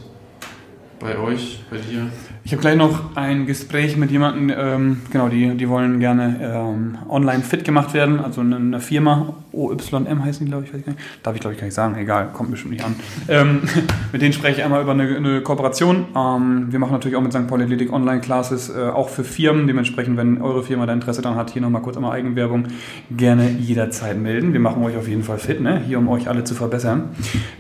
Bei 1.00 1.18
euch, 1.18 1.64
bei 1.72 1.78
dir? 1.78 2.12
Ich 2.44 2.54
habe 2.54 2.62
gleich 2.62 2.76
noch 2.76 3.16
ein 3.16 3.46
Gespräch 3.46 3.98
mit 3.98 4.10
jemandem, 4.10 4.52
ähm, 4.58 5.02
genau, 5.12 5.30
die, 5.30 5.56
die 5.56 5.70
wollen 5.70 6.00
gerne 6.00 6.40
ähm, 6.42 6.98
online 7.08 7.44
fit 7.44 7.64
gemacht 7.64 7.94
werden, 7.94 8.20
also 8.20 8.42
eine, 8.42 8.56
eine 8.56 8.80
Firma, 8.80 9.36
OYM 9.54 10.24
heißen 10.24 10.46
die, 10.46 10.50
glaube 10.50 10.66
ich, 10.66 10.74
weiß 10.74 10.80
ich 10.80 10.86
gar 10.86 10.94
nicht. 10.94 11.04
darf 11.24 11.36
ich 11.36 11.42
glaube 11.42 11.54
ich 11.54 11.60
gar 11.60 11.66
nicht 11.66 11.74
sagen, 11.76 11.96
egal, 11.98 12.30
kommt 12.34 12.50
bestimmt 12.50 12.74
nicht 12.74 12.84
an. 12.84 12.96
Ähm, 13.28 13.62
mit 14.12 14.22
denen 14.22 14.34
spreche 14.34 14.58
ich 14.58 14.64
einmal 14.64 14.82
über 14.82 14.92
eine, 14.92 15.04
eine 15.16 15.42
Kooperation. 15.42 16.06
Ähm, 16.16 16.68
wir 16.72 16.80
machen 16.80 16.94
natürlich 16.94 17.16
auch 17.16 17.22
mit 17.22 17.32
St. 17.32 17.48
Pauli 17.48 17.66
Athletic 17.66 17.94
Online-Classes, 17.94 18.70
äh, 18.70 18.90
auch 18.90 19.10
für 19.10 19.24
Firmen, 19.24 19.68
dementsprechend, 19.68 20.18
wenn 20.18 20.42
eure 20.42 20.64
Firma 20.64 20.86
da 20.86 20.94
Interesse 20.94 21.22
daran 21.22 21.38
hat, 21.38 21.52
hier 21.52 21.62
nochmal 21.62 21.82
kurz 21.82 21.98
einmal 21.98 22.14
Eigenwerbung, 22.14 22.68
gerne 23.12 23.50
jederzeit 23.50 24.18
melden. 24.18 24.54
Wir 24.54 24.60
machen 24.60 24.84
euch 24.84 24.98
auf 24.98 25.08
jeden 25.08 25.24
Fall 25.24 25.38
fit, 25.38 25.62
ne? 25.62 25.82
hier 25.86 26.00
um 26.00 26.08
euch 26.08 26.28
alle 26.28 26.44
zu 26.44 26.56
verbessern. 26.56 27.10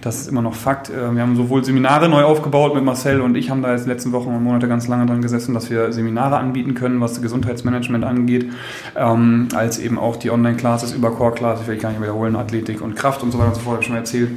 Das 0.01 0.21
ist 0.21 0.27
immer 0.27 0.41
noch 0.41 0.55
Fakt. 0.55 0.89
Äh, 0.89 1.13
wir 1.13 1.21
haben 1.21 1.35
sowohl 1.35 1.63
Seminare 1.63 2.09
neu 2.09 2.23
aufgebaut 2.23 2.73
mit 2.73 2.83
Marcel 2.83 3.21
und 3.21 3.35
ich 3.35 3.49
haben 3.49 3.61
da 3.61 3.73
jetzt 3.73 3.85
letzten 3.85 4.11
Wochen 4.11 4.29
und 4.29 4.43
Monate 4.43 4.70
ganz 4.71 4.87
lange 4.87 5.05
dran 5.05 5.21
gesessen, 5.21 5.53
dass 5.53 5.69
wir 5.69 5.93
Seminare 5.93 6.37
anbieten 6.37 6.73
können, 6.73 6.99
was 6.99 7.21
Gesundheitsmanagement 7.21 8.03
angeht, 8.03 8.51
ähm, 8.95 9.49
als 9.53 9.77
eben 9.77 9.99
auch 9.99 10.15
die 10.15 10.31
Online-Classes 10.31 10.93
über 10.93 11.11
Core-Classes, 11.11 11.67
will 11.67 11.75
ich 11.75 11.81
gar 11.81 11.89
nicht 11.89 12.01
wiederholen, 12.01 12.35
Athletik 12.35 12.81
und 12.81 12.95
Kraft 12.95 13.21
und 13.21 13.31
so 13.31 13.37
weiter 13.37 13.49
und 13.49 13.55
so 13.55 13.61
fort, 13.61 13.73
habe 13.73 13.81
ich 13.81 13.87
schon 13.87 13.95
mal 13.95 13.99
erzählt. 13.99 14.31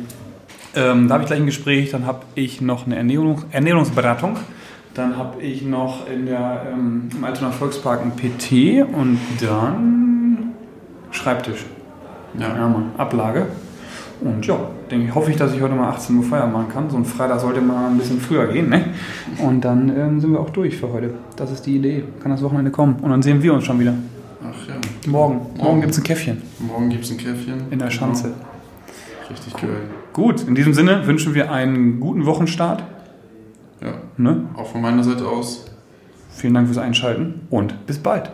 Ähm, 0.76 1.08
da 1.08 1.14
habe 1.14 1.22
ich 1.22 1.28
gleich 1.28 1.40
ein 1.40 1.46
Gespräch, 1.46 1.90
dann 1.90 2.04
habe 2.04 2.20
ich 2.34 2.60
noch 2.60 2.84
eine 2.84 2.96
Ernährungs 2.96 3.46
Ernährungsberatung. 3.50 4.36
Dann 4.92 5.16
habe 5.16 5.40
ich 5.42 5.62
noch 5.62 6.08
in 6.08 6.26
der, 6.26 6.66
ähm, 6.72 7.08
im 7.16 7.24
Altona 7.24 7.50
Volkspark 7.50 8.02
ein 8.02 8.12
PT 8.12 8.82
und 8.82 9.18
dann 9.40 10.04
Schreibtisch. 11.14 11.64
Ja, 12.38 12.48
ja 12.48 12.68
Mann, 12.68 12.90
Ablage. 12.98 13.46
Und 14.24 14.46
ja, 14.46 14.58
denke 14.90 15.06
ich, 15.06 15.14
hoffe 15.14 15.30
ich, 15.30 15.36
dass 15.36 15.52
ich 15.52 15.60
heute 15.60 15.74
mal 15.74 15.90
18 15.90 16.16
Uhr 16.16 16.22
Feier 16.22 16.46
machen 16.46 16.68
kann. 16.72 16.88
So 16.88 16.96
ein 16.96 17.04
Freitag 17.04 17.40
sollte 17.40 17.60
mal 17.60 17.90
ein 17.90 17.98
bisschen 17.98 18.18
früher 18.18 18.46
gehen, 18.46 18.70
ne? 18.70 18.86
Und 19.38 19.62
dann 19.62 19.94
ähm, 19.94 20.18
sind 20.18 20.32
wir 20.32 20.40
auch 20.40 20.48
durch 20.48 20.78
für 20.78 20.90
heute. 20.90 21.10
Das 21.36 21.50
ist 21.52 21.66
die 21.66 21.76
Idee. 21.76 22.04
Kann 22.22 22.30
das 22.30 22.42
Wochenende 22.42 22.70
kommen. 22.70 22.96
Und 23.02 23.10
dann 23.10 23.20
sehen 23.20 23.42
wir 23.42 23.52
uns 23.52 23.64
schon 23.64 23.78
wieder. 23.78 23.92
Ach 24.42 24.68
ja. 24.68 24.74
Morgen. 25.10 25.36
Morgen, 25.36 25.58
Morgen 25.58 25.80
gibt 25.82 25.92
es 25.92 25.98
ein 25.98 26.04
Käffchen. 26.04 26.42
Morgen 26.58 26.88
gibt 26.88 27.04
es 27.04 27.10
ein 27.10 27.18
Käffchen. 27.18 27.64
In 27.70 27.78
der 27.78 27.90
Schanze. 27.90 28.28
Genau. 28.28 29.30
Richtig 29.30 29.54
cool. 29.62 29.68
geil. 29.68 29.80
Gut, 30.14 30.48
in 30.48 30.54
diesem 30.54 30.72
Sinne 30.72 31.06
wünschen 31.06 31.34
wir 31.34 31.52
einen 31.52 32.00
guten 32.00 32.24
Wochenstart. 32.24 32.82
Ja. 33.82 33.92
Ne? 34.16 34.44
Auch 34.56 34.68
von 34.68 34.80
meiner 34.80 35.04
Seite 35.04 35.26
aus. 35.26 35.66
Vielen 36.30 36.54
Dank 36.54 36.66
fürs 36.66 36.78
Einschalten 36.78 37.42
und 37.50 37.86
bis 37.86 37.98
bald. 37.98 38.30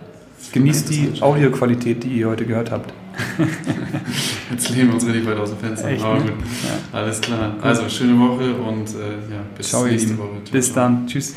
Genießt 0.53 0.91
die 0.91 1.21
Audioqualität, 1.21 2.05
die 2.05 2.09
ihr 2.09 2.29
heute 2.29 2.47
gehört 2.47 2.71
habt. 2.71 2.93
Jetzt 4.51 4.71
lehnen 4.71 4.89
wir 4.89 4.95
uns 4.95 5.07
richtig 5.07 5.27
weit 5.27 5.39
aus 5.39 5.51
dem 5.51 5.59
Fenster. 5.59 5.89
Echt, 5.89 6.05
Aber 6.05 6.21
gut, 6.21 6.31
ja. 6.31 6.99
alles 6.99 7.21
klar. 7.21 7.55
Also, 7.63 7.89
schöne 7.89 8.19
Woche 8.19 8.55
und 8.55 8.89
äh, 8.89 9.33
ja, 9.33 9.43
bis 9.57 9.69
Ciao, 9.69 9.85
nächste 9.85 10.19
Woche. 10.19 10.43
Ciao, 10.45 10.53
bis 10.53 10.73
dann. 10.73 11.07
Tschüss. 11.07 11.35